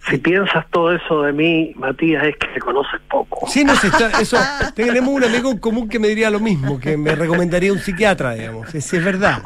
[0.08, 3.46] si piensas todo eso de mí, Matías, es que te conoces poco.
[3.48, 4.36] Sí, no sé, está- eso.
[4.74, 8.68] Tenemos un amigo común que me diría lo mismo, que me recomendaría un psiquiatra, digamos.
[8.70, 9.42] Si es, verdad.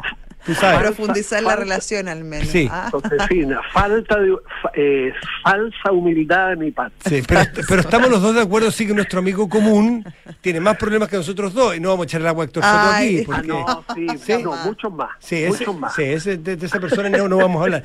[0.47, 0.79] Tú sabes.
[0.79, 2.47] Profundizar la relación al menos.
[2.47, 2.67] Sí.
[2.71, 2.89] Ah.
[2.91, 4.31] Josefina, falta de,
[4.61, 6.95] fa- eh, falsa humildad de mi parte.
[7.07, 10.03] Sí, pero, pero estamos los dos de acuerdo, sí, que nuestro amigo común
[10.41, 12.63] tiene más problemas que nosotros dos y no vamos a echar el agua a Héctor
[12.63, 13.23] Soto aquí.
[13.25, 14.43] Porque, Ah, no, sí, Sí.
[14.43, 15.09] no, muchos más.
[15.19, 15.93] Sí, ese, muchos más.
[15.95, 17.83] sí, ese- de, de esa persona no, no vamos a hablar.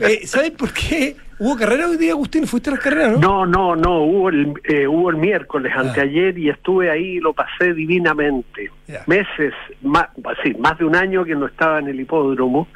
[0.00, 1.16] Eh, ¿Sabes por qué?
[1.38, 2.46] ¿Hubo carrera hoy día, Agustín?
[2.46, 3.18] ¿Fuiste a las carreras, no?
[3.18, 7.32] No, no, no, hubo el, eh, hubo el miércoles, anteayer, y estuve ahí y lo
[7.32, 8.70] pasé divinamente.
[9.06, 10.08] Meses, más,
[10.42, 12.68] sí, más de un año que no estaba en el hipódromo.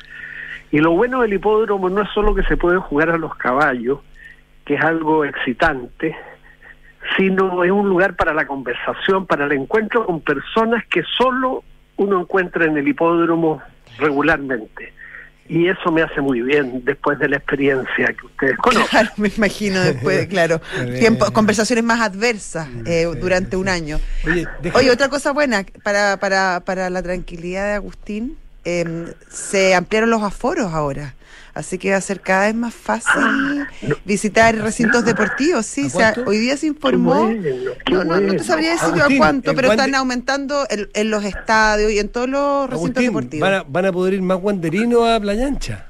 [0.70, 4.00] Y lo bueno del hipódromo no es solo que se puede jugar a los caballos,
[4.64, 6.16] que es algo excitante,
[7.16, 11.62] sino es un lugar para la conversación, para el encuentro con personas que solo
[11.96, 13.62] uno encuentra en el hipódromo
[13.98, 14.92] regularmente.
[15.48, 18.86] Y eso me hace muy bien después de la experiencia que ustedes conocen.
[18.90, 20.60] Claro, me imagino después, claro.
[20.98, 23.98] Tiempo, conversaciones más adversas eh, durante un año.
[24.74, 28.36] Oye, otra cosa buena para, para, para la tranquilidad de Agustín,
[28.68, 31.14] eh, se ampliaron los aforos ahora.
[31.54, 33.66] Así que va a ser cada vez más fácil
[34.04, 35.66] visitar recintos deportivos.
[35.66, 37.30] Sí, o sea, hoy día se informó.
[37.90, 41.10] no, no, no te sabría decir yo a cuánto, ¿en pero están aumentando en, en
[41.10, 43.48] los estadios y en todos los recintos Agustín, deportivos.
[43.48, 45.87] van a, van a poder ir más guanderinos a Playa Ancha.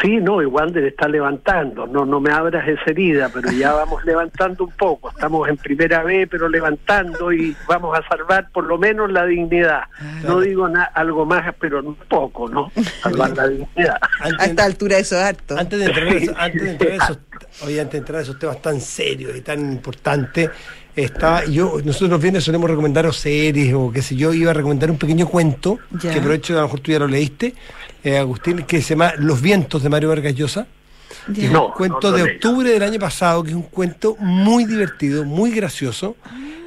[0.00, 1.86] Sí, no, y Wander está levantando.
[1.86, 5.10] No, no me abras esa herida, pero ya vamos levantando un poco.
[5.10, 9.82] Estamos en primera B, pero levantando y vamos a salvar por lo menos la dignidad.
[10.24, 12.70] No digo na- algo más, pero un poco, ¿no?
[13.02, 13.98] Salvar la dignidad.
[14.20, 15.58] a esta altura eso es harto.
[15.58, 17.18] Antes de entrar, antes de entrar a esos,
[17.64, 20.50] oye, antes de entrar a esos temas tan serios y tan importantes,
[21.04, 24.54] estaba, yo, nosotros los viernes solemos recomendar o series o qué sé yo, iba a
[24.54, 26.12] recomendar un pequeño cuento, Ya.
[26.12, 27.54] que aprovecho, a lo mejor tú ya lo leíste,
[28.04, 30.66] eh, Agustín, que se llama Los vientos de Mario Vargas Llosa.
[31.34, 34.16] que es No, un cuento no de octubre del año pasado, que es un cuento
[34.18, 36.16] muy divertido, muy gracioso,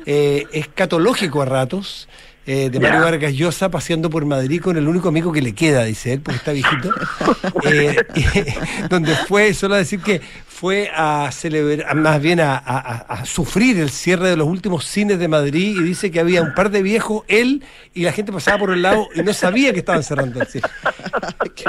[0.06, 2.08] eh, escatológico a ratos,
[2.48, 2.80] eh, de.
[2.80, 6.22] Mario Vargas Llosa paseando por Madrid con el único amigo que le queda, dice él,
[6.22, 6.90] porque está viejito.
[7.72, 7.96] Eh,
[8.90, 10.22] donde fue, solo decir que
[10.62, 14.86] fue a celebrar, más bien a, a- a- a sufrir el cierre de los últimos
[14.86, 17.64] cines de Madrid y dice que había un par de viejos, él
[17.96, 20.68] y la gente pasaba por el lado y no sabía que estaban cerrando el cine.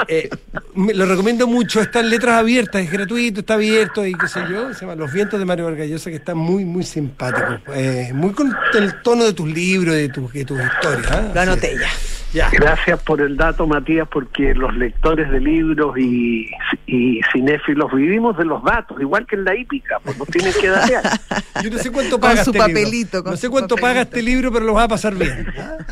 [0.07, 0.29] Eh,
[0.75, 4.41] me- lo recomiendo mucho, está en letras abiertas, es gratuito, está abierto y qué sé
[4.47, 8.11] yo, se llama Los vientos de Mario Vargas Llosa, que está muy, muy simpático, eh,
[8.13, 11.11] muy con el tono de tus libros, de tus, de tus historias.
[11.11, 11.31] ¿ah?
[11.33, 11.89] Lo anoté ya.
[12.33, 12.49] Ya.
[12.49, 16.49] Gracias por el dato, Matías, porque los lectores de libros y,
[16.87, 20.67] y cinéfilos vivimos de los datos, igual que en la hípica, pues nos tienen que
[20.67, 20.89] dar.
[21.63, 23.23] Yo no sé cuánto Con paga su este papelito, libro.
[23.23, 25.47] con No sé cuánto paga este libro, pero lo vas a pasar bien.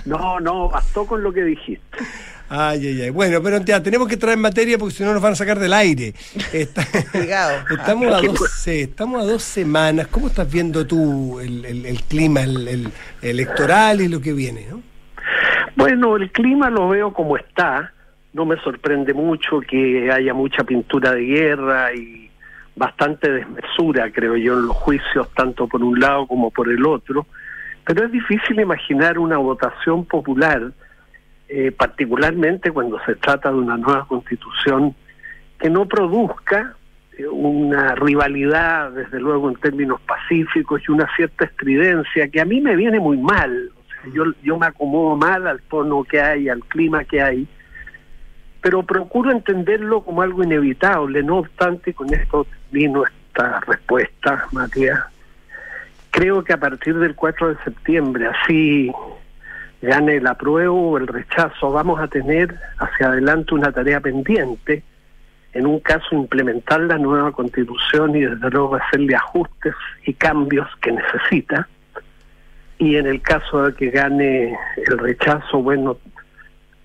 [0.06, 1.86] No, no, bastó con lo que dijiste.
[2.50, 3.10] Ay, ay, ay.
[3.12, 5.72] Bueno, pero ya tenemos que traer materia porque si no nos van a sacar del
[5.74, 6.14] aire.
[6.52, 6.82] Está-
[7.70, 10.08] estamos, a dos, sí, estamos a dos semanas.
[10.08, 14.66] ¿Cómo estás viendo tú el, el- el clima el, el- electoral y lo que viene?
[14.70, 14.82] ¿no?
[15.82, 17.92] Bueno, el clima lo veo como está,
[18.34, 22.30] no me sorprende mucho que haya mucha pintura de guerra y
[22.76, 27.26] bastante desmesura, creo yo, en los juicios, tanto por un lado como por el otro,
[27.84, 30.72] pero es difícil imaginar una votación popular,
[31.50, 34.94] eh, particularmente cuando se trata de una nueva constitución,
[35.60, 36.76] que no produzca
[37.18, 42.62] eh, una rivalidad, desde luego, en términos pacíficos y una cierta estridencia que a mí
[42.62, 43.72] me viene muy mal.
[44.14, 47.48] Yo, yo me acomodo mal al tono que hay, al clima que hay,
[48.62, 51.24] pero procuro entenderlo como algo inevitable.
[51.24, 55.00] No obstante, con esto vino esta respuesta, Matías.
[56.12, 58.92] Creo que a partir del 4 de septiembre, así
[59.82, 64.84] gane el apruebo o el rechazo, vamos a tener hacia adelante una tarea pendiente
[65.54, 69.74] en un caso implementar la nueva constitución y desde luego hacerle ajustes
[70.06, 71.68] y cambios que necesita.
[72.82, 75.98] Y en el caso de que gane el rechazo, bueno,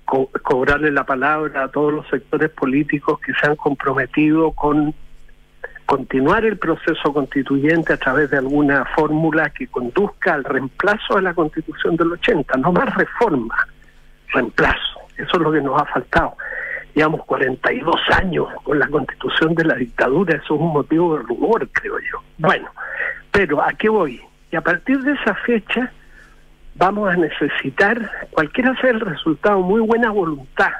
[0.04, 4.94] cobrarle la palabra a todos los sectores políticos que se han comprometido con
[5.86, 11.32] continuar el proceso constituyente a través de alguna fórmula que conduzca al reemplazo de la
[11.32, 13.56] constitución del 80, no más reforma,
[14.34, 15.00] reemplazo.
[15.16, 16.36] Eso es lo que nos ha faltado
[16.94, 21.68] llevamos 42 años con la constitución de la dictadura, eso es un motivo de rumor,
[21.70, 22.22] creo yo.
[22.38, 22.70] Bueno,
[23.30, 24.22] pero ¿a qué voy?
[24.50, 25.92] Y a partir de esa fecha
[26.74, 30.72] vamos a necesitar, cualquiera sea el resultado, muy buena voluntad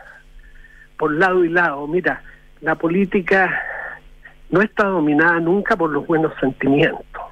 [0.98, 1.86] por lado y lado.
[1.86, 2.22] Mira,
[2.60, 3.62] la política
[4.50, 7.22] no está dominada nunca por los buenos sentimientos.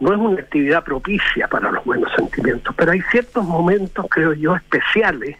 [0.00, 4.56] No es una actividad propicia para los buenos sentimientos, pero hay ciertos momentos, creo yo,
[4.56, 5.36] especiales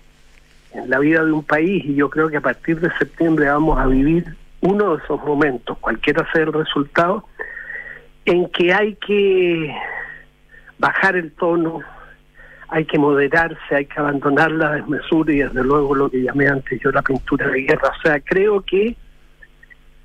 [0.72, 3.78] en la vida de un país y yo creo que a partir de septiembre vamos
[3.78, 7.26] a vivir uno de esos momentos, cualquiera sea el resultado,
[8.24, 9.74] en que hay que
[10.78, 11.80] bajar el tono,
[12.68, 16.80] hay que moderarse, hay que abandonar la desmesura y desde luego lo que llamé antes
[16.80, 17.90] yo la pintura de guerra.
[17.96, 18.96] O sea, creo que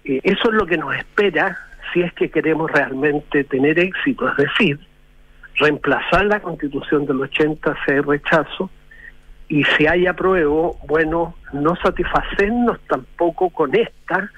[0.03, 1.57] eh, eso es lo que nos espera
[1.91, 4.79] si es que queremos realmente tener éxito, es decir,
[5.55, 8.69] reemplazar la constitución del 80 sea rechazo
[9.47, 14.31] y si hay apruebo, bueno, no satisfacernos tampoco con esta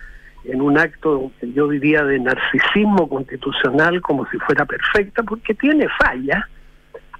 [0.43, 6.43] en un acto, yo diría, de narcisismo constitucional como si fuera perfecta, porque tiene fallas,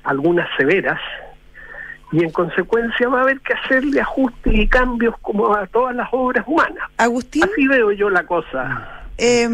[0.03, 0.99] algunas severas,
[2.11, 6.09] y en consecuencia va a haber que hacerle ajustes y cambios como a todas las
[6.11, 6.84] obras humanas.
[6.97, 7.43] Agustín.
[7.43, 9.01] Así veo yo la cosa.
[9.17, 9.47] Eh,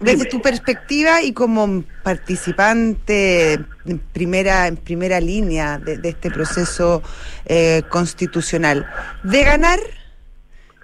[0.00, 3.54] desde tu perspectiva y como participante
[3.86, 7.02] en primera, en primera línea de, este proceso
[7.46, 8.86] eh, constitucional,
[9.22, 9.78] de ganar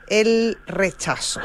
[0.08, 1.40] el rechazo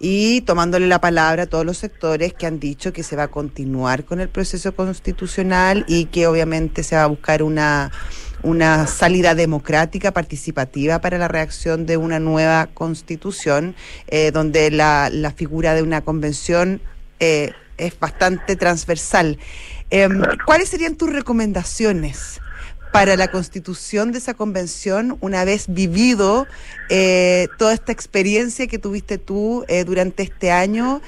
[0.00, 3.28] y tomándole la palabra a todos los sectores que han dicho que se va a
[3.28, 7.92] continuar con el proceso constitucional y que obviamente se va a buscar una
[8.42, 13.74] una salida democrática, participativa para la reacción de una nueva constitución,
[14.06, 16.80] eh, donde la, la, figura de una convención
[17.18, 19.38] eh, es bastante transversal.
[19.90, 22.40] Em, ¿Cuáles serían tus recomendaciones?
[22.92, 26.46] Para la constitución de esa convención una vez vivido
[26.88, 31.00] eh, toda esta experiencia que tuviste tú durante este año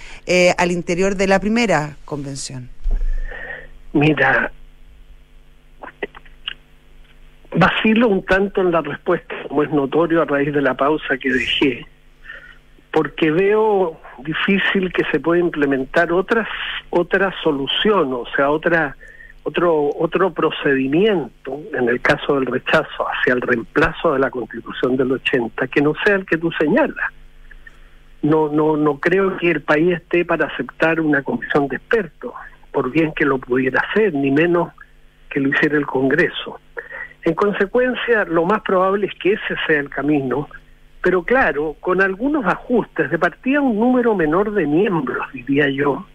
[0.59, 2.71] al interior de la primera convención?
[3.93, 4.53] Mira,
[7.55, 11.31] Vacilo un tanto en la respuesta, como es notorio a raíz de la pausa que
[11.31, 11.87] dejé,
[12.91, 16.49] porque veo difícil que se pueda implementar otras
[16.89, 18.97] otra solución, o sea, otra
[19.45, 25.13] otro otro procedimiento en el caso del rechazo hacia el reemplazo de la Constitución del
[25.13, 27.13] 80 que no sea el que tú señalas.
[28.23, 32.33] No no no creo que el país esté para aceptar una comisión de expertos,
[32.71, 34.73] por bien que lo pudiera hacer, ni menos
[35.29, 36.61] que lo hiciera el Congreso.
[37.25, 40.49] En consecuencia, lo más probable es que ese sea el camino,
[41.03, 46.07] pero claro, con algunos ajustes, de partida un número menor de miembros, diría yo,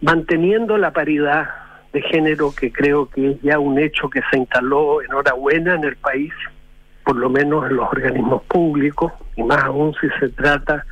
[0.00, 1.48] manteniendo la paridad
[1.94, 5.96] de género que creo que es ya un hecho que se instaló enhorabuena en el
[5.96, 6.32] país,
[7.04, 10.84] por lo menos en los organismos públicos, y más aún si se trata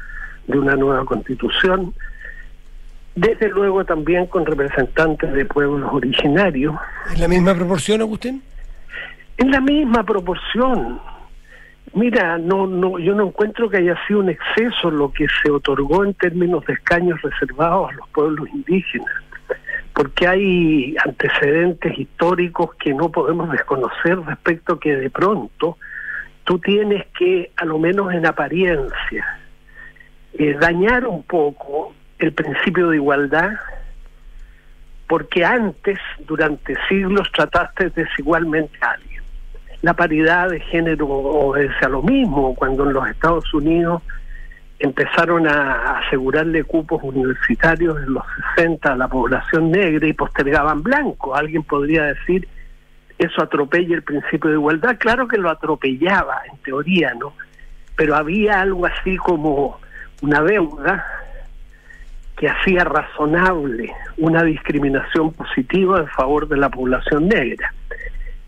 [0.47, 1.93] de una nueva constitución.
[3.17, 6.77] Desde luego también con representantes de pueblos originarios.
[7.13, 8.41] ¿En la misma proporción, Agustín?
[9.39, 11.01] En la misma proporción.
[11.95, 16.05] Mira, no, no, yo no encuentro que haya sido un exceso lo que se otorgó
[16.05, 19.13] en términos de escaños reservados a los pueblos indígenas,
[19.95, 25.77] porque hay antecedentes históricos que no podemos desconocer respecto que de pronto
[26.45, 29.39] tú tienes que, a lo menos en apariencia,
[30.35, 33.51] eh, dañar un poco el principio de igualdad,
[35.07, 39.23] porque antes, durante siglos, trataste desigualmente a alguien.
[39.83, 44.03] La paridad de género obedece a lo mismo, cuando en los Estados Unidos
[44.83, 48.25] empezaron a asegurarle cupos universitarios en los
[48.57, 51.37] 60 a la población negra y postergaban blanco.
[51.37, 52.49] Alguien podría decir,
[53.17, 54.97] eso atropella el principio de igualdad.
[54.99, 57.33] Claro que lo atropellaba, en teoría, ¿no?
[57.95, 59.79] Pero había algo así como
[60.21, 61.07] una deuda
[62.37, 67.73] que hacía razonable una discriminación positiva en favor de la población negra.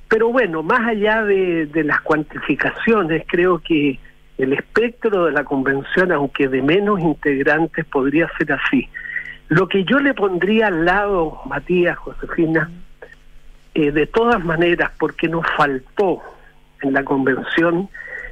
[0.09, 4.01] Pero bueno, más allá de, de las cuantificaciones, creo que
[4.39, 8.89] el espectro de la convención, aunque de menos integrantes, podría ser así.
[9.49, 12.71] Lo que yo le pondría al lado, Matías, Josefina,
[13.75, 16.23] eh, de todas maneras, porque nos faltó
[16.83, 17.89] en la convención,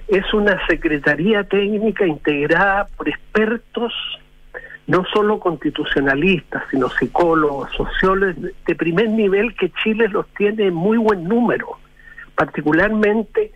[0.09, 3.93] es una secretaría técnica integrada por expertos,
[4.87, 8.37] no solo constitucionalistas, sino psicólogos, sociólogos
[8.67, 11.79] de primer nivel que Chile los tiene en muy buen número,
[12.35, 13.53] particularmente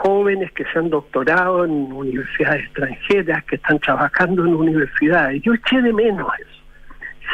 [0.00, 5.42] jóvenes que se han doctorado en universidades extranjeras, que están trabajando en universidades.
[5.42, 6.60] Yo eché de menos eso.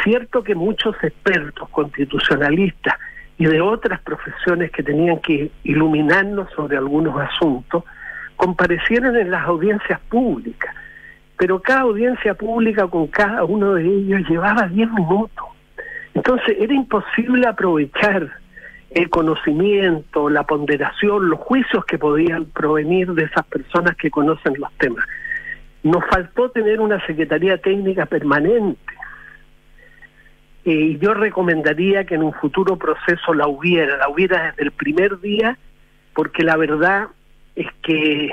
[0.03, 2.95] Cierto que muchos expertos constitucionalistas
[3.39, 7.85] y de otras profesiones que tenían que iluminarnos sobre algunos asuntos,
[8.35, 10.75] comparecieron en las audiencias públicas,
[11.39, 15.47] pero cada audiencia pública con cada uno de ellos llevaba 10 minutos.
[16.15, 18.29] Entonces era imposible aprovechar
[18.91, 24.73] el conocimiento, la ponderación, los juicios que podían provenir de esas personas que conocen los
[24.79, 25.05] temas.
[25.83, 28.81] Nos faltó tener una Secretaría Técnica permanente.
[30.65, 34.73] Eh, y yo recomendaría que en un futuro proceso la hubiera, la hubiera desde el
[34.73, 35.59] primer día,
[36.15, 37.09] porque la verdad
[37.55, 38.31] es que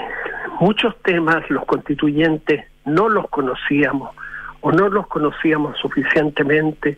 [0.59, 4.15] muchos temas los constituyentes no los conocíamos
[4.61, 6.97] o no los conocíamos suficientemente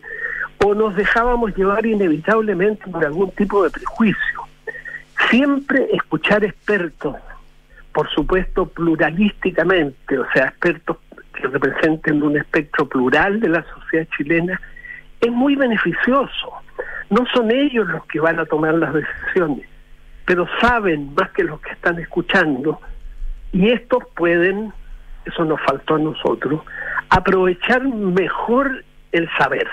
[0.64, 4.40] o nos dejábamos llevar inevitablemente por algún tipo de prejuicio.
[5.30, 7.16] Siempre escuchar expertos,
[7.92, 10.98] por supuesto pluralísticamente, o sea, expertos
[11.34, 14.60] que representen un espectro plural de la sociedad chilena,
[15.20, 16.52] es muy beneficioso.
[17.10, 19.66] No son ellos los que van a tomar las decisiones,
[20.24, 22.80] pero saben más que los que están escuchando
[23.52, 24.72] y estos pueden,
[25.24, 26.62] eso nos faltó a nosotros,
[27.08, 29.68] aprovechar mejor el saber.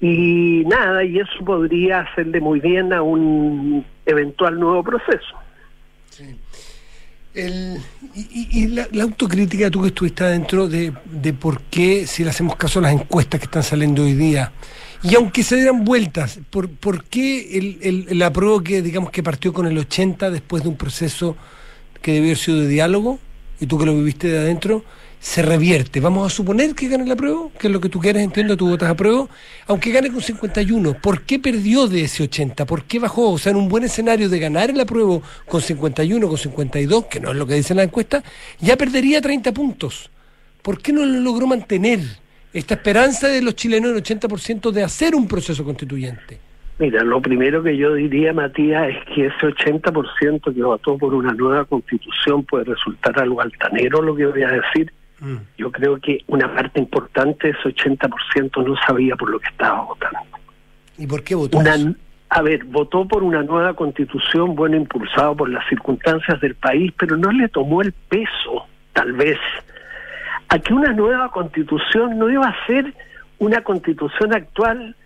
[0.00, 5.36] Y nada, y eso podría hacerle muy bien a un eventual nuevo proceso.
[7.32, 7.78] El,
[8.14, 12.30] y, y la, la, autocrítica, tú que estuviste adentro, de, de por qué, si le
[12.30, 14.52] hacemos caso a las encuestas que están saliendo hoy día,
[15.02, 19.22] y aunque se dieran vueltas, ¿por, por qué el, el, el apruebo que, digamos, que
[19.22, 21.36] partió con el 80 después de un proceso
[22.00, 23.18] que debió haber sido de diálogo,
[23.60, 24.84] y tú que lo viviste de adentro,
[25.24, 26.00] se revierte.
[26.00, 28.68] Vamos a suponer que gane la prueba, que es lo que tú quieres, entiendo, tú
[28.68, 29.26] votas a prueba,
[29.66, 30.98] aunque gane con 51.
[31.00, 32.66] ¿Por qué perdió de ese 80?
[32.66, 33.30] ¿Por qué bajó?
[33.30, 37.20] O sea, en un buen escenario de ganar el apruebo con 51, con 52, que
[37.20, 38.22] no es lo que dice la encuesta,
[38.60, 40.10] ya perdería 30 puntos.
[40.60, 42.00] ¿Por qué no lo logró mantener
[42.52, 46.38] esta esperanza de los chilenos del 80% de hacer un proceso constituyente?
[46.78, 51.32] Mira, lo primero que yo diría, Matías, es que ese 80% que votó por una
[51.32, 55.36] nueva constitución puede resultar algo altanero, lo que voy a decir Mm.
[55.56, 59.82] Yo creo que una parte importante de ese 80% no sabía por lo que estaba
[59.82, 60.20] votando.
[60.98, 61.58] ¿Y por qué votó?
[62.30, 67.16] a ver, votó por una nueva constitución, bueno, impulsado por las circunstancias del país, pero
[67.16, 69.38] no le tomó el peso, tal vez,
[70.48, 72.92] a que una nueva constitución no iba a ser
[73.38, 74.96] una constitución actual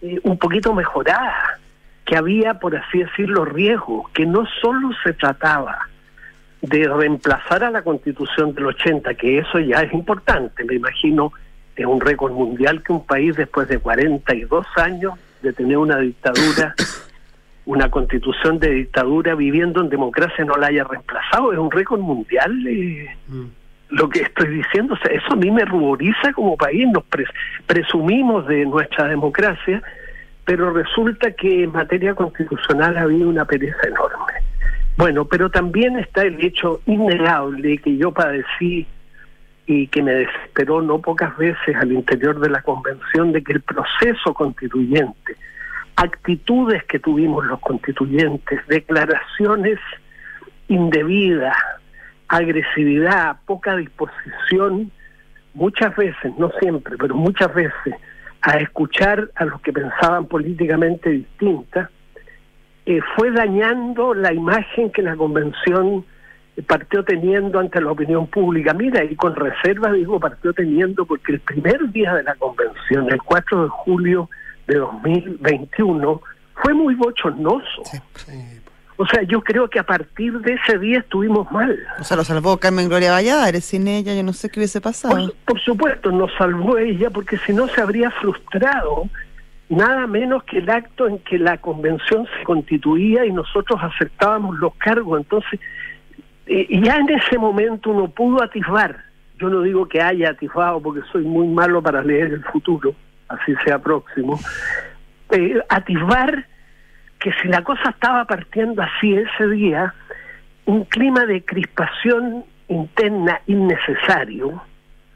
[0.00, 1.58] eh, un poquito mejorada,
[2.04, 5.88] que había, por así decirlo, riesgos, que no solo se trataba
[6.62, 11.32] de reemplazar a la constitución del 80, que eso ya es importante, me imagino,
[11.80, 16.74] es un récord mundial que un país después de 42 años de tener una dictadura,
[17.64, 22.66] una constitución de dictadura viviendo en democracia no la haya reemplazado, es un récord mundial.
[22.66, 23.44] Eh, mm.
[23.90, 27.02] Lo que estoy diciendo, o sea, eso a mí me ruboriza como país, nos
[27.66, 29.82] presumimos de nuestra democracia,
[30.44, 34.32] pero resulta que en materia constitucional ha habido una pereza enorme.
[35.00, 38.86] Bueno, pero también está el hecho innegable que yo padecí
[39.64, 43.62] y que me desesperó no pocas veces al interior de la convención de que el
[43.62, 45.36] proceso constituyente,
[45.96, 49.78] actitudes que tuvimos los constituyentes, declaraciones
[50.68, 51.56] indebidas,
[52.28, 54.92] agresividad, poca disposición,
[55.54, 57.94] muchas veces, no siempre, pero muchas veces,
[58.42, 61.88] a escuchar a los que pensaban políticamente distintas,
[62.86, 66.04] eh, fue dañando la imagen que la convención
[66.66, 68.74] partió teniendo ante la opinión pública.
[68.74, 73.22] Mira, y con reserva digo partió teniendo porque el primer día de la convención, el
[73.22, 74.30] 4 de julio
[74.66, 76.22] de 2021,
[76.62, 77.82] fue muy bochornoso.
[78.96, 81.78] O sea, yo creo que a partir de ese día estuvimos mal.
[81.98, 83.64] O sea, lo salvó Carmen Gloria Valladares.
[83.64, 85.14] Sin ella, yo no sé qué hubiese pasado.
[85.14, 89.08] Por, por supuesto, nos salvó ella, porque si no se habría frustrado
[89.70, 94.74] nada menos que el acto en que la convención se constituía y nosotros aceptábamos los
[94.74, 95.20] cargos.
[95.20, 95.60] Entonces,
[96.46, 99.04] ya en ese momento uno pudo atisbar.
[99.38, 102.94] Yo no digo que haya atisbado porque soy muy malo para leer el futuro,
[103.28, 104.38] así sea próximo.
[105.30, 106.46] Eh, atisbar
[107.20, 109.94] que si la cosa estaba partiendo así ese día,
[110.66, 114.60] un clima de crispación interna innecesario,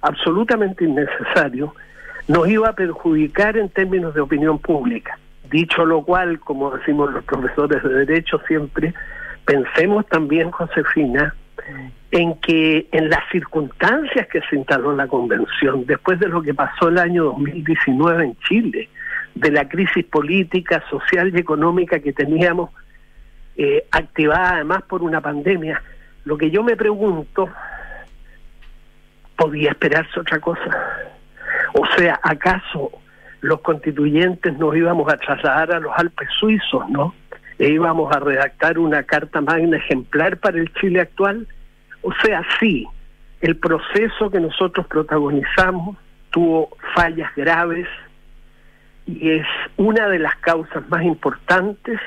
[0.01, 1.75] absolutamente innecesario,
[2.29, 5.19] nos iba a perjudicar en términos de opinión pública.
[5.51, 8.95] Dicho lo cual, como decimos los profesores de Derecho siempre,
[9.45, 11.35] pensemos también, Josefina,
[12.11, 16.89] en que en las circunstancias que se instaló la convención, después de lo que pasó
[16.89, 18.89] el año 2019 en Chile,
[19.35, 22.71] de la crisis política, social y económica que teníamos
[23.57, 25.83] eh, activada además por una pandemia,
[26.25, 27.49] lo que yo me pregunto,
[29.37, 30.71] ¿podía esperarse otra cosa?
[31.77, 32.93] O sea, ¿acaso
[33.41, 37.15] los constituyentes nos íbamos a trasladar a los Alpes suizos, no?
[37.59, 41.49] E íbamos a redactar una carta magna ejemplar para el Chile actual.
[42.03, 42.87] O sea, sí,
[43.41, 45.97] el proceso que nosotros protagonizamos
[46.31, 47.89] tuvo fallas graves
[49.07, 49.47] y es
[49.77, 52.01] una de las causas más importantes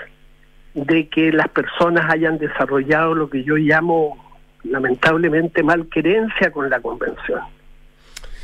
[0.75, 4.17] de que las personas hayan desarrollado lo que yo llamo
[4.63, 7.41] lamentablemente malquerencia con la convención.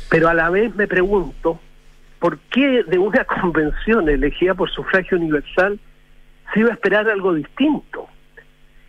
[0.08, 1.60] Pero a la vez me pregunto,
[2.18, 5.78] ¿por qué de una convención elegida por sufragio universal
[6.52, 8.08] se iba a esperar algo distinto?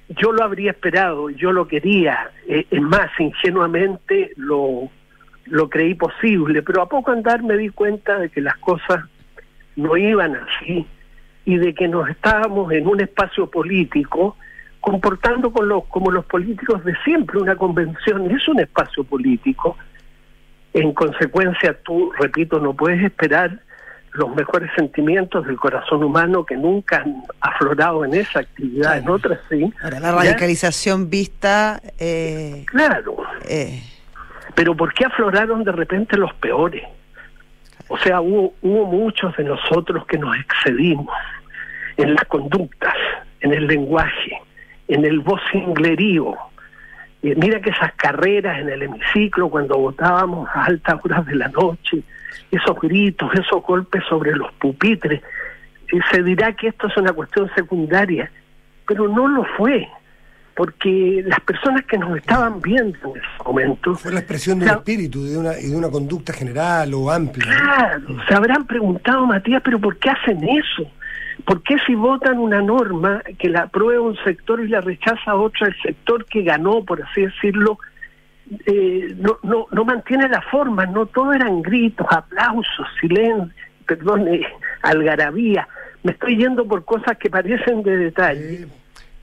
[0.10, 4.90] Yo lo habría esperado, yo lo quería, eh, más, ingenuamente lo,
[5.46, 9.04] lo creí posible, pero a poco andar me di cuenta de que las cosas
[9.76, 10.86] no iban así
[11.46, 14.36] y de que nos estábamos en un espacio político
[14.80, 17.40] comportando con los, como los políticos de siempre.
[17.40, 19.78] Una convención es un espacio político
[20.76, 23.60] en consecuencia, tú, repito, no puedes esperar
[24.12, 29.40] los mejores sentimientos del corazón humano que nunca han aflorado en esa actividad, en otras
[29.50, 29.74] sí.
[29.82, 31.82] Ahora, la radicalización vista...
[31.98, 33.16] Eh, claro.
[33.48, 33.82] Eh.
[34.54, 36.84] Pero ¿por qué afloraron de repente los peores?
[37.88, 41.08] O sea, hubo, hubo muchos de nosotros que nos excedimos
[41.96, 42.96] en las conductas,
[43.40, 44.42] en el lenguaje,
[44.90, 46.36] en el vocinglerío,
[47.34, 52.04] mira que esas carreras en el hemiciclo cuando votábamos a altas horas de la noche,
[52.52, 55.22] esos gritos, esos golpes sobre los pupitres,
[56.12, 58.32] se dirá que esto es una cuestión secundaria,
[58.88, 59.88] pero no lo fue,
[60.56, 63.96] porque las personas que nos estaban viendo en ese momento...
[63.96, 67.46] Fue la expresión de un espíritu de una, y de una conducta general o amplia.
[67.46, 70.90] Claro, se habrán preguntado, Matías, pero ¿por qué hacen eso?
[71.44, 75.68] ¿Por qué si votan una norma que la aprueba un sector y la rechaza otro,
[75.68, 77.78] el sector que ganó, por así decirlo,
[78.66, 80.86] eh, no, no, no mantiene la forma?
[80.86, 83.50] No todo eran gritos, aplausos, silencio,
[83.86, 84.46] perdón, eh,
[84.82, 85.68] algarabía.
[86.04, 88.68] Me estoy yendo por cosas que parecen de detalle.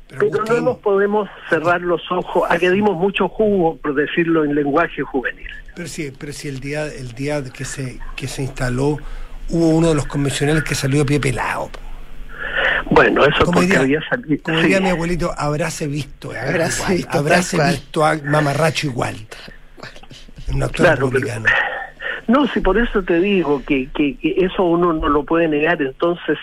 [0.09, 4.55] pero, no nos podemos cerrar los ojos a que dimos mucho jugo, por decirlo en
[4.55, 5.49] lenguaje juvenil.
[5.75, 8.99] Pero sí, pero si el día, el día que se, que se instaló
[9.49, 11.71] hubo uno de los convencionales que salió a pie pelado.
[12.91, 14.43] Bueno, eso como porque había salido.
[14.43, 19.17] Como diría mi abuelito, habráse visto, habráse visto, habráse visto a mamarracho igual.
[20.49, 21.47] Un actor claro, republicano.
[22.29, 26.39] no, si por eso te digo que, que, eso uno no lo puede negar, entonces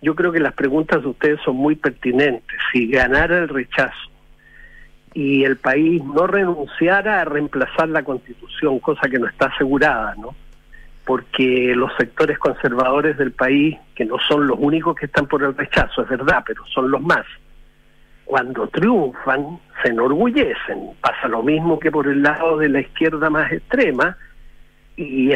[0.00, 2.58] yo creo que las preguntas de ustedes son muy pertinentes.
[2.72, 4.10] Si ganara el rechazo
[5.14, 10.34] y el país no renunciara a reemplazar la constitución, cosa que no está asegurada, ¿no?
[11.04, 15.56] Porque los sectores conservadores del país, que no son los únicos que están por el
[15.56, 17.26] rechazo, es verdad, pero son los más,
[18.24, 20.90] cuando triunfan se enorgullecen.
[21.00, 24.16] Pasa lo mismo que por el lado de la izquierda más extrema
[24.96, 25.32] y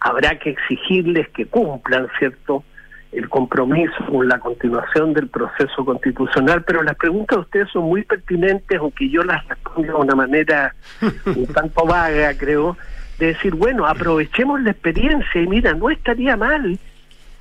[0.00, 2.64] habrá que exigirles que cumplan, ¿cierto?,
[3.10, 8.02] el compromiso con la continuación del proceso constitucional, pero las preguntas de ustedes son muy
[8.04, 10.74] pertinentes, aunque yo las respondo de una manera
[11.26, 12.76] un tanto vaga, creo,
[13.18, 16.78] de decir, bueno, aprovechemos la experiencia y mira, no estaría mal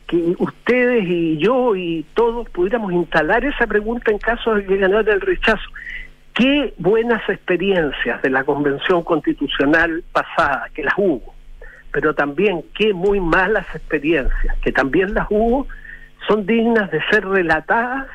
[0.08, 5.14] que ustedes y yo y todos pudiéramos instalar esa pregunta en caso de que ganara
[5.14, 5.70] el rechazo.
[6.34, 11.34] Qué buenas experiencias de la Convención Constitucional pasada, que las hubo,
[11.92, 15.68] pero también qué muy malas experiencias, que también las hubo,
[16.28, 18.08] son dignas de ser relatadas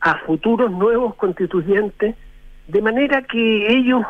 [0.00, 2.14] a futuros nuevos constituyentes,
[2.68, 4.04] de manera que ellos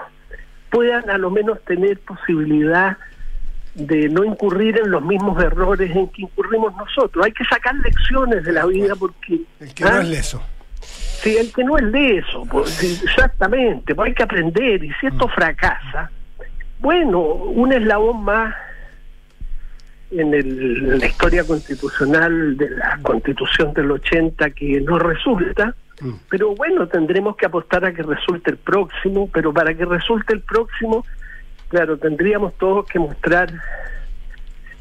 [0.70, 2.96] puedan a lo menos tener posibilidad
[3.74, 7.24] de no incurrir en los mismos errores en que incurrimos nosotros.
[7.24, 9.40] Hay que sacar lecciones de la vida porque...
[9.60, 10.00] El que no ¿ah?
[10.02, 10.42] es leso.
[10.82, 15.06] Sí, el que no es de eso, pues, exactamente, pues hay que aprender y si
[15.06, 16.10] esto fracasa,
[16.80, 18.54] bueno, un eslabón más
[20.10, 25.74] en, el- en la historia constitucional de la constitución del 80 que no resulta,
[26.28, 30.40] pero bueno, tendremos que apostar a que resulte el próximo, pero para que resulte el
[30.40, 31.04] próximo,
[31.68, 33.52] claro, tendríamos todos que mostrar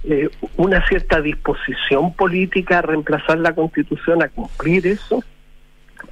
[0.04, 5.24] eh, una cierta disposición política a reemplazar la constitución, a cumplir eso,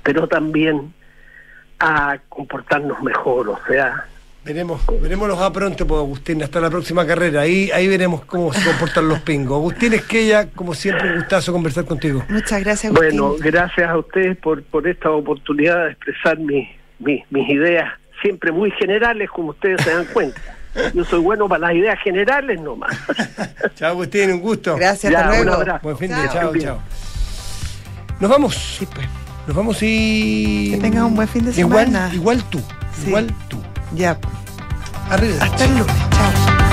[0.03, 0.93] pero también
[1.79, 4.07] a comportarnos mejor, o sea,
[4.47, 7.41] Veremos, veremos a pronto, pues, Agustín, hasta la próxima carrera.
[7.41, 9.57] Ahí, ahí veremos cómo se comportan los pingos.
[9.57, 12.23] Agustín Esquella, como siempre, un gustazo conversar contigo.
[12.29, 13.19] Muchas gracias, Agustín.
[13.19, 16.69] Bueno, gracias a ustedes por, por esta oportunidad de expresar mi-
[16.99, 17.91] mi- mis ideas,
[18.21, 20.39] siempre muy generales, como ustedes se dan cuenta.
[20.93, 22.95] Yo soy bueno para las ideas generales nomás.
[23.75, 24.75] Chao, Agustín, un gusto.
[24.77, 25.61] Gracias, Ya, hasta un luego.
[25.61, 25.79] abrazo.
[25.83, 26.33] Buen fin de Chao.
[26.33, 26.79] chao, chao.
[28.21, 28.79] Nos vamos.
[29.45, 30.71] Nos vamos y.
[30.71, 32.13] Que tengas un buen fin de Igual, semana.
[32.13, 32.61] igual tú.
[33.01, 33.07] Sí.
[33.07, 33.57] Igual tú.
[33.95, 34.17] Ya.
[35.09, 35.43] Arriba.
[35.43, 35.95] Hasta el lunes.
[36.11, 36.66] Chao.